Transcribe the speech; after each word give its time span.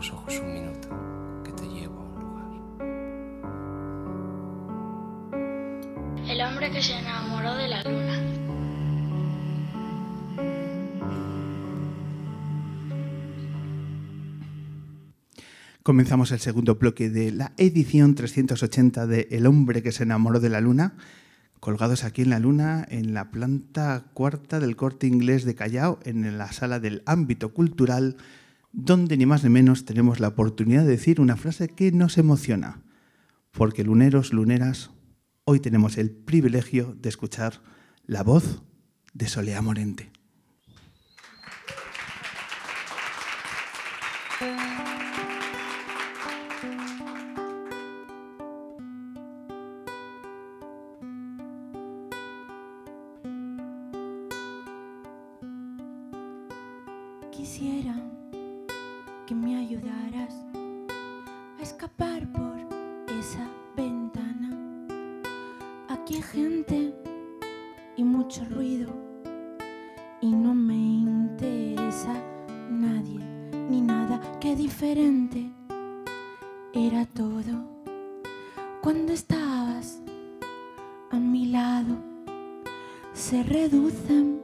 los 0.00 0.12
ojos 0.14 0.40
un 0.42 0.54
minuto, 0.54 0.88
que 1.44 1.52
te 1.52 1.68
llevo 1.68 2.00
a 2.00 2.04
un 2.04 2.14
lugar. 2.22 2.48
El 6.26 6.40
hombre 6.40 6.70
que 6.70 6.82
se 6.82 6.98
enamoró 6.98 7.54
de 7.54 7.68
la 7.68 7.82
luna. 7.82 8.18
Comenzamos 15.82 16.32
el 16.32 16.40
segundo 16.40 16.76
bloque 16.76 17.10
de 17.10 17.32
la 17.32 17.52
edición 17.58 18.14
380 18.14 19.06
de 19.06 19.28
El 19.30 19.46
hombre 19.46 19.82
que 19.82 19.92
se 19.92 20.04
enamoró 20.04 20.40
de 20.40 20.48
la 20.48 20.62
luna, 20.62 20.94
colgados 21.58 22.04
aquí 22.04 22.22
en 22.22 22.30
la 22.30 22.38
luna, 22.38 22.86
en 22.88 23.12
la 23.12 23.30
planta 23.30 24.06
cuarta 24.14 24.60
del 24.60 24.76
corte 24.76 25.06
inglés 25.06 25.44
de 25.44 25.54
Callao, 25.54 26.00
en 26.04 26.38
la 26.38 26.52
sala 26.52 26.80
del 26.80 27.02
ámbito 27.04 27.52
cultural, 27.52 28.16
donde 28.72 29.16
ni 29.16 29.26
más 29.26 29.42
ni 29.42 29.50
menos 29.50 29.84
tenemos 29.84 30.20
la 30.20 30.28
oportunidad 30.28 30.82
de 30.82 30.90
decir 30.90 31.20
una 31.20 31.36
frase 31.36 31.68
que 31.68 31.92
nos 31.92 32.18
emociona. 32.18 32.82
Porque 33.50 33.84
luneros, 33.84 34.32
luneras, 34.32 34.90
hoy 35.44 35.60
tenemos 35.60 35.98
el 35.98 36.10
privilegio 36.10 36.96
de 37.00 37.08
escuchar 37.08 37.62
la 38.06 38.22
voz 38.22 38.62
de 39.12 39.26
Solea 39.26 39.60
Morente. 39.62 40.12
se 83.20 83.42
reducen 83.42 84.40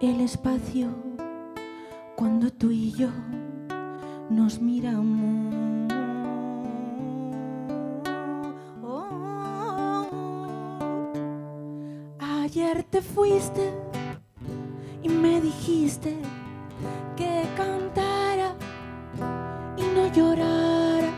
el 0.00 0.22
espacio 0.22 0.88
cuando 2.16 2.50
tú 2.50 2.70
y 2.70 2.92
yo 2.92 3.10
nos 4.30 4.58
miramos. 4.58 5.54
Ayer 12.18 12.84
te 12.84 13.02
fuiste 13.02 13.70
y 15.02 15.10
me 15.10 15.38
dijiste 15.42 16.16
que 17.16 17.44
cantara 17.54 18.54
y 19.76 19.82
no 19.82 20.10
llorara, 20.14 21.12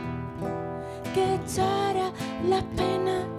que 1.13 1.35
echara 1.35 2.11
la 2.49 2.61
pena 2.75 3.30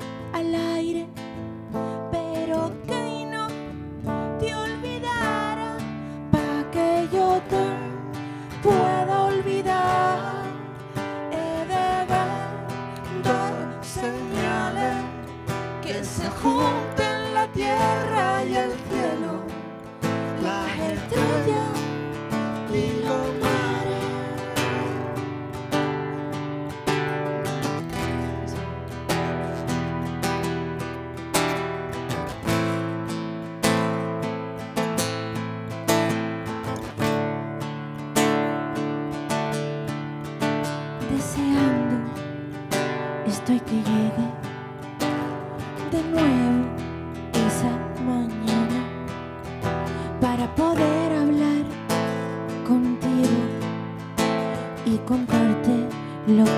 contarte 55.27 55.87
lo 56.27 56.45
que 56.45 56.51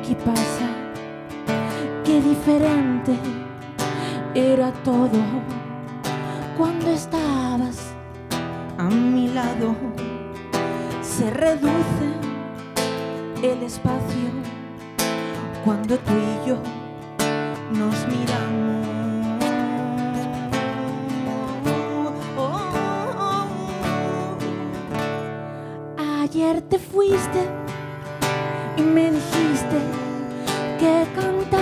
aquí 0.00 0.14
pasa. 0.24 0.68
Qué 2.04 2.20
diferente 2.20 3.16
era 4.34 4.72
todo 4.84 5.20
cuando 6.56 6.90
estabas 6.90 7.94
a 8.78 8.84
mi 8.84 9.28
lado. 9.28 9.74
Se 11.02 11.30
reduce 11.30 12.12
el 13.42 13.62
espacio 13.62 14.30
cuando 15.64 15.96
tú 15.98 16.12
y 16.12 16.48
yo 16.48 16.58
nos 17.72 18.06
miramos. 18.08 18.84
Oh, 21.66 22.12
oh, 22.36 23.46
oh, 25.98 26.22
Ayer 26.22 26.60
te 26.62 26.78
fuiste 26.78 27.63
por 31.14 31.53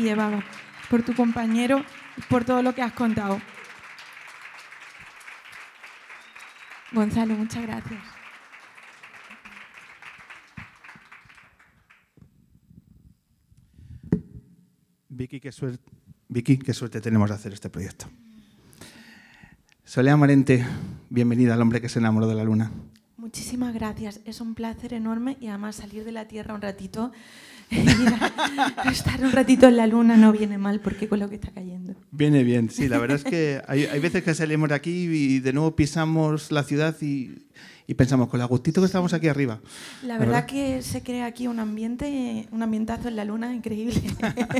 ti, 0.00 0.08
Eva, 0.08 0.42
por 0.88 1.02
tu 1.02 1.14
compañero, 1.14 1.84
por 2.28 2.44
todo 2.44 2.62
lo 2.62 2.74
que 2.74 2.82
has 2.82 2.92
contado. 2.92 3.40
Gonzalo, 6.92 7.34
muchas 7.34 7.62
gracias. 7.62 8.02
Vicky, 15.08 15.38
qué 15.38 15.52
suerte, 15.52 15.92
Vicky, 16.28 16.58
qué 16.58 16.72
suerte 16.72 17.00
tenemos 17.00 17.28
de 17.28 17.34
hacer 17.34 17.52
este 17.52 17.68
proyecto. 17.68 18.06
Soledad 19.84 20.16
Morente, 20.16 20.64
bienvenida 21.10 21.54
al 21.54 21.60
hombre 21.60 21.80
que 21.80 21.88
se 21.88 21.98
enamoró 21.98 22.26
de 22.26 22.36
la 22.36 22.44
luna. 22.44 22.70
Muchísimas 23.18 23.74
gracias. 23.74 24.20
Es 24.24 24.40
un 24.40 24.54
placer 24.54 24.94
enorme 24.94 25.36
y 25.40 25.48
además 25.48 25.76
salir 25.76 26.04
de 26.04 26.12
la 26.12 26.26
Tierra 26.26 26.54
un 26.54 26.62
ratito, 26.62 27.12
estar 28.90 29.22
un 29.22 29.32
ratito 29.32 29.68
en 29.68 29.76
la 29.76 29.86
Luna 29.86 30.16
no 30.16 30.32
viene 30.32 30.58
mal 30.58 30.80
porque 30.80 31.08
con 31.08 31.20
lo 31.20 31.28
que 31.28 31.36
está 31.36 31.50
cayendo. 31.50 31.94
Viene 32.10 32.42
bien, 32.42 32.70
sí. 32.70 32.88
La 32.88 32.98
verdad 32.98 33.16
es 33.16 33.24
que 33.24 33.62
hay, 33.68 33.84
hay 33.84 34.00
veces 34.00 34.22
que 34.22 34.34
salimos 34.34 34.68
de 34.68 34.74
aquí 34.74 35.06
y 35.10 35.40
de 35.40 35.52
nuevo 35.52 35.76
pisamos 35.76 36.50
la 36.50 36.62
ciudad 36.64 36.96
y, 37.00 37.46
y 37.86 37.94
pensamos, 37.94 38.28
con 38.28 38.38
el 38.40 38.44
agustito 38.44 38.80
que 38.80 38.86
estamos 38.86 39.12
aquí 39.14 39.28
arriba. 39.28 39.60
La 40.04 40.16
verdad, 40.18 40.46
que 40.46 40.80
se 40.82 41.02
crea 41.02 41.26
aquí 41.26 41.46
un 41.46 41.58
ambiente, 41.58 42.48
un 42.52 42.62
ambientazo 42.62 43.08
en 43.08 43.16
la 43.16 43.24
luna 43.24 43.54
increíble. 43.54 44.00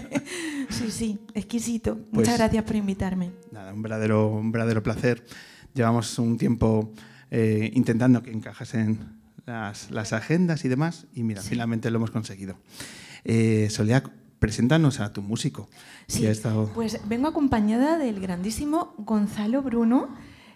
sí, 0.69 0.91
sí, 0.91 1.19
exquisito. 1.35 1.97
Pues 1.97 2.13
Muchas 2.13 2.39
gracias 2.39 2.65
por 2.65 2.77
invitarme. 2.77 3.31
Nada, 3.53 3.73
un 3.73 3.83
verdadero, 3.83 4.29
un 4.29 4.51
verdadero 4.51 4.83
placer. 4.83 5.25
Llevamos 5.75 6.19
un 6.19 6.39
tiempo 6.39 6.93
eh, 7.31 7.71
intentando 7.75 8.23
que 8.23 8.33
encajasen 8.33 8.99
las, 9.47 9.91
las, 9.93 10.13
agendas 10.13 10.65
y 10.65 10.69
demás, 10.69 11.07
y 11.15 11.23
mira, 11.23 11.41
Sí. 11.43 11.51
finalmente 11.51 11.91
lo 11.91 11.99
hemos 11.99 12.11
conseguido. 12.11 12.57
Eh, 13.25 13.69
Soledad, 13.71 14.05
preséntanos 14.39 15.01
a 15.01 15.13
tu 15.13 15.23
músico. 15.23 15.69
Sí, 16.07 16.21
que 16.23 16.29
ha 16.29 16.31
estado- 16.33 16.71
pues 16.75 16.99
vengo 17.09 17.29
acompañada 17.29 17.99
del 17.99 18.21
grandísimo 18.21 18.95
Gonzalo 18.99 19.63
Bruno, 19.63 20.09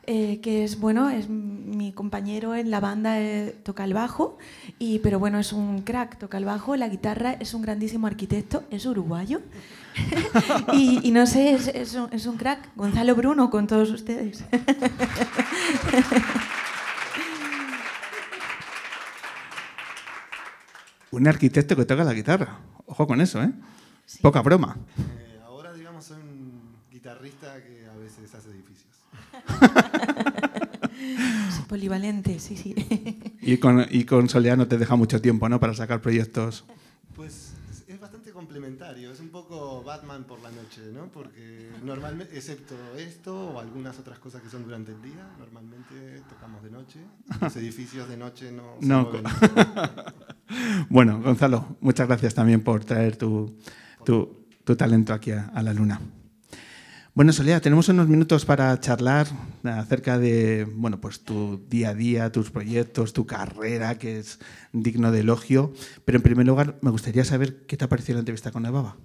eh, 0.07 0.41
que 0.43 0.65
es 0.65 0.79
bueno, 0.81 1.09
es 1.09 1.29
mi 1.31 1.93
compañero 1.93 2.55
en 2.55 2.71
la 2.71 2.81
banda, 2.81 3.21
eh, 3.21 3.57
toca 3.63 3.85
el 3.85 3.95
bajo, 3.95 4.37
y, 4.79 4.99
pero 4.99 5.19
bueno, 5.19 5.39
es 5.39 5.53
un 5.53 5.81
crack, 5.83 6.19
toca 6.19 6.37
el 6.39 6.45
bajo, 6.45 6.77
la 6.77 6.89
guitarra, 6.89 7.33
es 7.41 7.55
un 7.55 7.63
grandísimo 7.63 8.07
arquitecto, 8.07 8.65
es 8.71 8.85
uruguayo. 8.85 9.41
y, 10.75 11.01
y 11.07 11.11
no 11.11 11.27
sé, 11.27 11.55
es, 11.55 11.69
es 11.69 11.95
un, 11.95 12.09
es 12.13 12.27
un 12.27 12.37
crack, 12.37 12.69
Gonzalo 12.77 13.15
Bruno 13.15 13.49
con 13.49 13.67
todos 13.67 13.91
ustedes. 13.91 14.45
Un 21.15 21.27
arquitecto 21.29 21.77
que 21.77 21.85
toca 21.85 22.03
la 22.05 22.13
guitarra. 22.13 22.59
Ojo 22.87 23.07
con 23.07 23.21
eso, 23.21 23.43
¿eh? 23.43 23.53
Poca 24.21 24.43
broma. 24.43 24.77
Eh, 24.99 25.39
ahora, 25.47 25.73
digamos, 25.73 26.05
soy 26.05 26.21
un 26.21 26.61
guitarrista 26.91 27.63
que 27.63 27.87
a 27.87 27.97
veces 27.97 28.35
hace 28.35 28.51
edificios. 28.51 28.95
Es 30.97 31.59
polivalente, 31.67 32.39
sí, 32.39 32.57
sí. 32.57 32.75
Y 33.43 33.57
con, 33.59 33.85
y 33.91 34.05
con 34.05 34.29
Soledad 34.29 34.57
no 34.57 34.69
te 34.69 34.79
deja 34.79 34.95
mucho 34.97 35.21
tiempo, 35.21 35.49
¿no? 35.49 35.59
Para 35.61 35.75
sacar 35.75 36.01
proyectos. 36.01 36.65
Pues 37.17 37.53
es- 37.89 38.01
bastante 38.01 38.31
complementario, 38.33 39.11
es 39.13 39.21
un 39.21 39.29
poco 39.31 39.83
Batman 39.83 40.25
por 40.25 40.41
la 40.41 40.51
noche, 40.51 40.83
¿no? 40.93 41.07
Porque 41.11 41.71
normalmente, 41.83 42.37
excepto 42.37 42.75
esto 42.99 43.51
o 43.55 43.61
algunas 43.61 43.99
otras 43.99 44.19
cosas 44.19 44.43
que 44.43 44.49
son 44.51 44.65
durante 44.65 44.93
el 44.93 45.01
día, 45.03 45.27
normalmente 45.39 46.23
tocamos 46.29 46.63
de 46.63 46.71
noche. 46.71 47.01
Los 47.41 47.57
edificios 47.57 48.09
de 48.09 48.17
noche 48.17 48.53
no 48.53 48.77
se 48.81 48.87
No, 48.87 49.03
mueven. 49.05 49.25
Bueno, 50.89 51.21
Gonzalo, 51.23 51.77
muchas 51.81 52.07
gracias 52.07 52.35
también 52.35 52.63
por 52.63 52.85
traer 52.85 53.17
tu, 53.17 53.57
tu- 54.05 54.45
talento 54.77 55.13
aquí 55.13 55.31
a, 55.31 55.51
la 55.63 55.73
luna. 55.75 56.01
Bueno, 57.15 57.33
Soledad, 57.33 57.63
tenemos 57.63 57.89
unos 57.89 58.09
minutos 58.09 58.45
para 58.45 58.79
charlar 58.81 59.29
acerca 59.63 60.19
de 60.19 60.67
bueno, 60.75 61.01
pues 61.01 61.21
tu 61.23 61.65
día 61.69 61.91
a 61.91 61.95
día, 61.95 62.33
tus 62.33 62.51
proyectos, 62.51 63.13
tu 63.13 63.25
carrera, 63.25 63.99
que 63.99 64.19
es 64.19 64.41
digno 64.73 65.13
de 65.13 65.21
elogio. 65.21 65.73
Pero 66.05 66.17
en 66.17 66.23
primer 66.23 66.47
lugar, 66.47 66.77
me 66.83 66.91
gustaría 66.91 67.25
saber 67.25 67.67
qué 67.67 67.77
te 67.77 67.85
ha 67.85 67.89
parecido 67.89 68.17
la 68.17 68.21
entrevista 68.21 68.51
con 68.51 68.67
Evaba. 68.67 68.97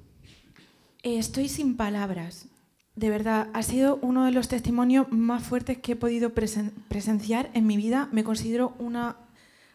Eh, 1.03 1.19
Estoy 1.19 1.50
sin 1.50 1.77
palabras. 1.77 2.47
De 2.95 3.09
verdad, 3.09 3.47
ha 3.53 3.62
sido 3.63 4.00
uno 4.01 4.25
de 4.25 4.31
los 4.31 4.47
testimonios 4.47 5.07
más 5.12 5.44
fuertes 5.44 5.77
que 5.77 5.91
he 5.94 5.95
podido 5.95 6.33
presen- 6.33 6.71
presenciar 6.89 7.50
en 7.53 7.68
mi 7.68 7.77
vida. 7.77 8.09
Me 8.12 8.24
considero 8.24 8.75
una 8.80 9.18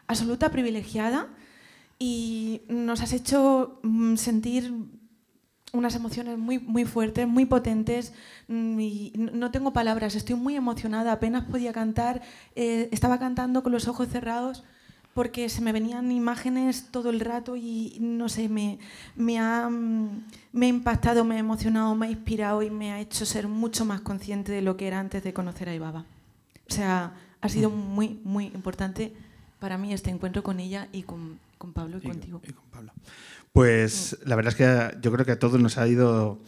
absoluta 0.09 0.51
privilegiada 0.51 1.29
y 1.99 2.63
nos 2.69 3.01
has 3.01 3.13
hecho 3.13 3.81
mm, 3.83 4.17
sentir 4.17 4.73
unas 5.73 5.95
emociones 5.97 6.39
muy, 6.39 6.59
muy 6.59 6.85
fuertes, 6.85 7.27
muy 7.27 7.47
potentes 7.47 8.13
mm, 8.49 8.81
y 8.81 9.13
no 9.17 9.51
tengo 9.51 9.73
palabras, 9.73 10.15
estoy 10.15 10.37
muy 10.37 10.57
emocionada, 10.57 11.13
apenas 11.13 11.45
podía 11.45 11.73
cantar, 11.73 12.23
eh, 12.55 12.89
estaba 12.93 13.19
cantando 13.19 13.63
con 13.63 13.73
los 13.73 13.89
ojos 13.89 14.09
cerrados 14.09 14.65
porque 15.15 15.49
se 15.49 15.61
me 15.61 15.73
venían 15.73 16.11
imágenes 16.11 16.89
todo 16.91 17.11
el 17.11 17.21
rato 17.21 17.55
y 17.57 17.97
no 18.01 18.29
sé, 18.29 18.49
me, 18.49 18.79
me, 19.15 19.39
ha, 19.39 19.69
mm, 19.71 20.25
me 20.53 20.67
ha 20.67 20.69
impactado, 20.69 21.25
me 21.25 21.37
ha 21.37 21.39
emocionado, 21.39 21.95
me 21.95 22.07
ha 22.07 22.11
inspirado 22.11 22.63
y 22.63 22.71
me 22.71 22.93
ha 22.93 23.01
hecho 23.01 23.25
ser 23.25 23.47
mucho 23.47 23.85
más 23.85 24.01
consciente 24.01 24.53
de 24.53 24.63
lo 24.63 24.77
que 24.77 24.89
era 24.89 24.99
antes 24.99 25.23
de 25.23 25.33
conocer 25.33 25.69
a 25.69 25.75
Ibaba. 25.75 26.05
O 26.69 26.73
sea, 26.73 27.15
ha 27.41 27.49
sido 27.49 27.71
muy, 27.71 28.21
muy 28.25 28.47
importante 28.47 29.15
para 29.61 29.79
mí 29.79 29.93
este 29.93 30.11
encuentro 30.11 30.43
con 30.43 30.59
ella 30.61 30.89
y 30.93 31.03
con, 31.03 31.39
con 31.65 31.73
Pablo 31.73 31.99
y, 32.03 32.07
Y- 32.07 32.11
contigo. 32.11 32.41
y 32.47 32.53
con 32.53 32.67
Pablo. 32.71 32.93
Pues 33.53 34.19
la 34.25 34.37
verdad 34.37 34.53
es 34.53 34.57
que 34.57 34.99
yo 35.01 35.13
creo 35.13 35.25
que 35.25 35.33
a 35.33 35.39
todos 35.39 35.61
nos 35.61 35.79
ha 35.79 35.87
ido 35.89 36.41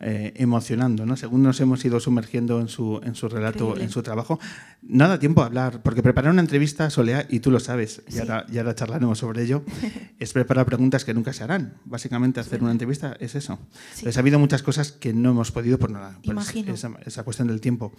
eh, 0.00 0.32
emocionando, 0.36 1.06
¿no? 1.06 1.16
Según 1.16 1.42
nos 1.42 1.60
hemos 1.60 1.84
ido 1.84 1.98
sumergiendo 2.00 2.60
en 2.60 2.68
su, 2.68 3.00
en 3.02 3.14
su 3.14 3.28
relato, 3.28 3.64
Increíble. 3.64 3.84
en 3.84 3.90
su 3.90 4.02
trabajo. 4.02 4.38
No 4.82 5.08
da 5.08 5.18
tiempo 5.18 5.42
a 5.42 5.46
hablar, 5.46 5.82
porque 5.82 6.02
preparar 6.02 6.32
una 6.32 6.42
entrevista, 6.42 6.90
Soleá, 6.90 7.26
y 7.30 7.40
tú 7.40 7.50
lo 7.50 7.60
sabes, 7.60 8.02
y 8.08 8.12
Sí. 8.12 8.18
ahora, 8.20 8.44
y 8.52 8.58
ahora 8.58 8.74
charlaremos 8.74 9.18
sobre 9.18 9.42
ello, 9.42 9.64
es 10.18 10.32
preparar 10.32 10.66
preguntas 10.66 11.04
que 11.04 11.14
nunca 11.14 11.32
se 11.32 11.44
harán. 11.44 11.74
Básicamente 11.84 12.40
hacer 12.40 12.62
una 12.62 12.72
entrevista 12.72 13.16
es 13.20 13.34
eso. 13.34 13.58
Sí. 13.92 14.00
Entonces 14.00 14.16
ha 14.16 14.20
habido 14.20 14.38
muchas 14.38 14.62
cosas 14.62 14.92
que 14.92 15.12
no 15.14 15.30
hemos 15.30 15.50
podido 15.52 15.78
por 15.78 15.90
nada. 15.90 16.18
por 16.22 16.32
Imagino. 16.32 16.74
esa, 16.74 16.90
esa 17.04 17.22
cuestión 17.22 17.48
del 17.48 17.60
tiempo. 17.60 17.92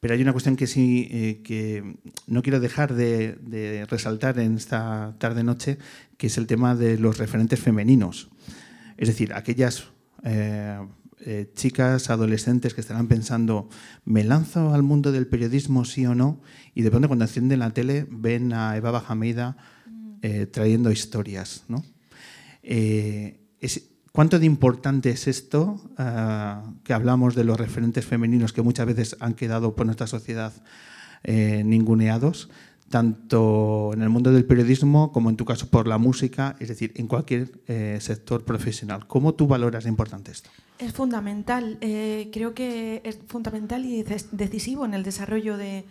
Pero 0.00 0.12
hay 0.14 0.20
una 0.20 0.32
cuestión 0.32 0.56
que 0.56 0.66
sí 0.66 1.08
eh, 1.10 1.40
que 1.42 1.96
no 2.26 2.42
quiero 2.42 2.60
dejar 2.60 2.92
de, 2.94 3.38
de 3.40 3.86
resaltar 3.86 4.38
en 4.38 4.56
esta 4.56 5.14
tarde-noche, 5.18 5.78
que 6.18 6.26
es 6.26 6.36
el 6.36 6.46
tema 6.46 6.74
de 6.74 6.98
los 6.98 7.16
referentes 7.18 7.60
femeninos. 7.60 8.28
Es 8.98 9.08
decir, 9.08 9.32
aquellas 9.32 9.84
eh, 10.22 10.78
eh, 11.20 11.50
chicas, 11.54 12.10
adolescentes 12.10 12.74
que 12.74 12.82
estarán 12.82 13.08
pensando, 13.08 13.70
¿me 14.04 14.22
lanzo 14.22 14.74
al 14.74 14.82
mundo 14.82 15.12
del 15.12 15.26
periodismo 15.26 15.86
sí 15.86 16.04
o 16.04 16.14
no? 16.14 16.42
Y 16.74 16.82
de 16.82 16.90
pronto 16.90 17.08
cuando 17.08 17.24
encienden 17.24 17.60
la 17.60 17.70
tele 17.70 18.06
ven 18.10 18.52
a 18.52 18.76
Eva 18.76 18.90
Bajameida 18.90 19.56
eh, 20.20 20.46
trayendo 20.46 20.90
historias. 20.90 21.64
¿no? 21.68 21.84
Eh, 22.62 23.40
¿Cuánto 24.12 24.38
de 24.38 24.46
importante 24.46 25.10
es 25.10 25.26
esto 25.26 25.90
ah, 25.96 26.72
que 26.84 26.92
hablamos 26.92 27.34
de 27.34 27.44
los 27.44 27.58
referentes 27.58 28.04
femeninos 28.04 28.52
que 28.52 28.62
muchas 28.62 28.86
veces 28.86 29.16
han 29.20 29.34
quedado 29.34 29.74
por 29.74 29.86
nuestra 29.86 30.06
sociedad 30.06 30.52
ninguneados, 31.28 32.50
tanto 32.88 33.90
en 33.92 34.02
el 34.02 34.08
mundo 34.08 34.32
del 34.32 34.44
periodismo 34.44 35.12
como 35.12 35.30
en 35.30 35.36
tu 35.36 35.44
caso 35.44 35.68
por 35.68 35.86
la 35.88 35.98
música, 35.98 36.56
es 36.60 36.68
decir, 36.68 36.92
en 36.96 37.08
cualquier 37.08 37.50
eh, 37.66 37.98
sector 38.00 38.44
profesional? 38.44 39.06
¿Cómo 39.06 39.34
tú 39.34 39.46
valoras 39.46 39.86
importante 39.86 40.30
esto? 40.30 40.50
Es 40.78 40.92
fundamental, 40.92 41.78
eh, 41.80 42.28
creo 42.32 42.54
que 42.54 43.00
es 43.04 43.18
fundamental 43.26 43.84
y 43.84 44.02
decis- 44.04 44.30
decisivo 44.30 44.84
en 44.84 44.94
el 44.94 45.02
desarrollo 45.02 45.56
de, 45.56 45.84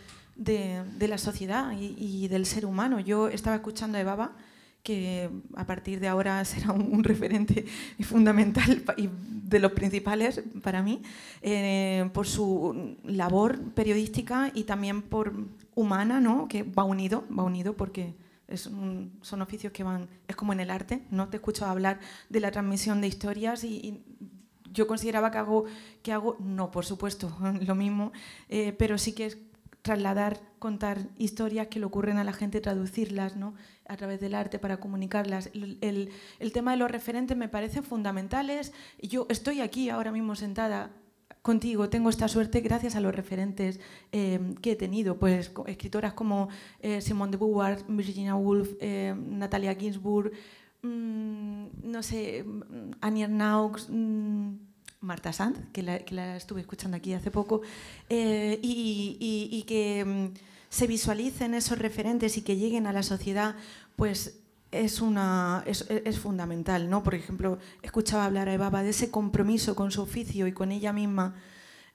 la 1.00 1.18
sociedad 1.18 1.74
y, 1.80 2.28
del 2.28 2.46
ser 2.46 2.66
humano. 2.66 3.00
Yo 3.00 3.28
estaba 3.28 3.56
escuchando 3.56 3.98
a 3.98 4.02
Evaba, 4.02 4.36
que 4.84 5.30
a 5.56 5.66
partir 5.66 6.00
de 6.00 6.08
ahora 6.08 6.46
será 6.46 6.72
un, 6.72 6.94
un 6.94 7.04
referente 7.04 7.66
fundamental 8.02 8.84
y 8.98 9.10
de 9.46 9.60
los 9.60 9.72
principales 9.74 10.42
para 10.64 10.82
mí, 10.82 11.02
eh, 11.42 12.10
por 12.14 12.28
su 12.28 12.96
labor 13.04 13.60
periodística 13.74 14.52
y 14.54 14.64
también 14.64 15.02
por 15.02 15.34
humana, 15.76 16.20
¿no? 16.20 16.48
que 16.48 16.64
va 16.64 16.84
unido, 16.84 17.26
va 17.38 17.44
unido 17.44 17.76
porque 17.76 18.16
son 18.56 19.42
oficios 19.42 19.74
que 19.74 19.84
van, 19.84 20.08
es 20.28 20.36
como 20.36 20.54
en 20.54 20.60
el 20.60 20.70
arte, 20.70 21.04
¿no? 21.10 21.30
Te 21.30 21.38
escucho 21.38 21.66
hablar 21.66 22.00
de 22.30 22.40
la 22.40 22.52
transmisión 22.52 23.02
de 23.02 23.08
historias 23.08 23.64
y, 23.64 24.04
yo 24.76 24.88
consideraba 24.88 25.32
que 25.32 25.38
hago, 25.38 25.66
que 26.04 26.12
hago, 26.12 26.38
no, 26.40 26.70
por 26.70 26.86
supuesto, 26.86 27.36
lo 27.62 27.76
mismo, 27.76 28.12
eh, 28.50 28.74
pero 28.78 28.98
sí 28.98 29.14
que 29.14 29.26
es 29.28 29.38
trasladar, 29.82 30.42
contar 30.60 31.08
historias 31.18 31.68
que 31.68 31.80
le 31.80 31.86
ocurren 31.86 32.18
a 32.18 32.24
la 32.24 32.34
gente, 32.34 32.60
traducirlas 32.60 33.36
¿no? 33.36 33.54
a 33.88 33.96
través 33.98 34.20
del 34.20 34.34
arte 34.36 34.60
para 34.60 34.78
comunicarlas. 34.78 35.50
El, 35.54 35.78
el- 36.40 36.52
tema 36.52 36.72
de 36.72 36.78
los 36.78 36.90
referentes 36.90 37.38
me 37.38 37.48
parecen 37.48 37.84
fundamentales. 37.84 38.74
Yo 39.00 39.28
estoy 39.30 39.62
aquí 39.62 39.90
ahora 39.90 40.12
mismo 40.12 40.36
sentada 40.36 40.90
contigo, 41.46 41.90
tengo 41.90 42.10
esta 42.10 42.28
suerte 42.28 42.60
gracias 42.62 42.96
a 42.96 43.00
los 43.00 43.14
referentes 43.14 43.80
eh, 44.12 44.56
que 44.64 44.72
he 44.72 44.76
tenido, 44.76 45.20
pues 45.20 45.52
escritoras 45.68 46.14
como 46.14 46.50
eh, 46.80 47.02
Simone 47.02 47.32
de 47.32 47.38
Beauvoir, 47.38 47.86
Virginia 47.88 48.36
Woolf, 48.36 48.72
eh, 48.80 49.14
Natalia 49.16 49.76
Ginsburg, 49.76 50.32
mm, 50.82 51.66
no 51.84 52.02
sé, 52.02 52.44
mm, 52.44 52.94
Annie 53.00 53.24
Ernaux, 53.26 53.88
mm, 53.90 54.56
Marta 55.02 55.32
Sanz, 55.34 55.60
que 55.72 55.84
la, 55.84 56.36
estuve 56.36 56.62
escuchando 56.62 56.98
aquí 56.98 57.14
hace 57.14 57.30
poco, 57.30 57.62
y 58.10 59.64
que 59.68 60.04
mm, 60.04 60.34
se 60.70 60.88
visualicen 60.88 61.54
esos 61.54 61.78
referentes 61.78 62.38
y 62.38 62.42
que 62.42 62.58
lleguen 62.58 62.88
a 62.88 62.92
la 62.92 63.04
sociedad, 63.04 63.56
pues 63.96 64.45
es, 64.84 65.02
una, 65.02 65.64
es, 65.66 66.20
fundamental. 66.20 66.90
¿no? 66.90 67.04
Por 67.04 67.16
ejemplo, 67.16 67.60
escuchaba 67.82 68.26
hablar 68.26 68.50
a 68.50 68.54
Eva 68.54 68.84
de 68.84 68.90
ese 68.90 69.12
compromiso 69.12 69.76
con 69.76 69.92
su 69.92 70.02
oficio 70.02 70.48
y 70.48 70.52
con 70.52 70.72
ella 70.72 70.94
misma. 70.94 71.36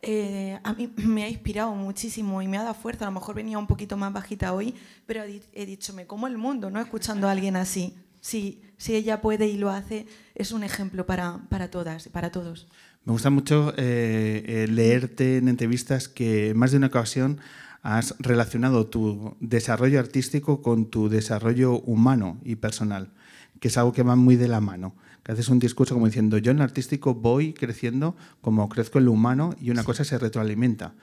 Eh, 0.02 0.58
a 0.62 0.72
mí 0.72 0.92
me 0.96 1.24
ha 1.24 1.28
inspirado 1.28 1.74
muchísimo 1.74 2.42
y 2.42 2.48
me 2.48 2.58
ha 2.58 2.62
dado 2.62 2.74
fuerza. 2.74 3.04
A 3.06 3.08
lo 3.08 3.14
mejor 3.14 3.34
venía 3.34 3.58
un 3.58 3.66
poquito 3.66 3.96
más 3.96 4.12
bajita 4.12 4.52
hoy, 4.52 4.74
pero 5.06 5.22
he 5.24 5.66
dicho, 5.66 5.92
me 5.92 6.06
como 6.06 6.26
el 6.26 6.38
mundo, 6.38 6.70
¿no? 6.70 6.80
Escuchando 6.80 7.28
a 7.28 7.32
alguien 7.32 7.56
así. 7.56 7.94
Si, 8.20 8.62
si 8.76 8.94
ella 8.94 9.22
puede 9.22 9.46
y 9.46 9.56
lo 9.56 9.70
hace, 9.70 10.06
es 10.34 10.52
un 10.52 10.62
ejemplo 10.62 11.06
para, 11.06 11.40
para 11.48 11.70
todas 11.70 12.06
y 12.06 12.10
para 12.10 12.30
todos. 12.30 12.68
Me 13.04 13.12
gusta 13.12 13.30
mucho 13.30 13.72
eh, 13.78 14.44
eh, 14.46 14.66
leerte 14.68 15.38
en 15.38 15.48
entrevistas 15.48 16.06
que 16.06 16.52
más 16.54 16.70
de 16.70 16.76
una 16.76 16.88
ocasión 16.88 17.40
has 17.82 18.14
relacionado 18.18 18.86
tu 18.86 19.36
desarrollo 19.40 19.98
artístico 19.98 20.62
con 20.62 20.86
tu 20.86 21.08
desarrollo 21.08 21.80
humano 21.80 22.38
y 22.44 22.56
personal, 22.56 23.10
que 23.58 23.68
es 23.68 23.78
algo 23.78 23.92
que 23.92 24.02
va 24.02 24.16
muy 24.16 24.36
de 24.36 24.48
la 24.48 24.60
mano. 24.60 24.94
Que 25.22 25.32
haces 25.32 25.48
un 25.48 25.58
discurso 25.58 25.94
como 25.94 26.06
diciendo, 26.06 26.38
yo 26.38 26.50
en 26.50 26.58
el 26.58 26.62
artístico 26.62 27.14
voy 27.14 27.52
creciendo 27.52 28.16
como 28.40 28.68
crezco 28.68 28.98
en 28.98 29.06
lo 29.06 29.12
humano 29.12 29.54
y 29.60 29.70
una 29.70 29.84
cosa 29.84 30.04
se 30.04 30.18
retroalimenta. 30.18 30.94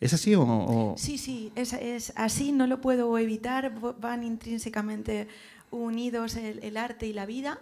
¿Es 0.00 0.12
así 0.12 0.34
o...? 0.36 0.94
Sí, 0.98 1.16
sí, 1.18 1.52
es, 1.54 1.72
es, 1.72 2.12
así, 2.16 2.52
no 2.52 2.66
lo 2.66 2.80
puedo 2.80 3.16
evitar, 3.18 3.72
van 4.00 4.24
intrínsecamente 4.24 5.28
unidos 5.70 6.36
el, 6.36 6.62
el 6.62 6.76
arte 6.76 7.06
y 7.06 7.12
la 7.12 7.26
vida. 7.26 7.60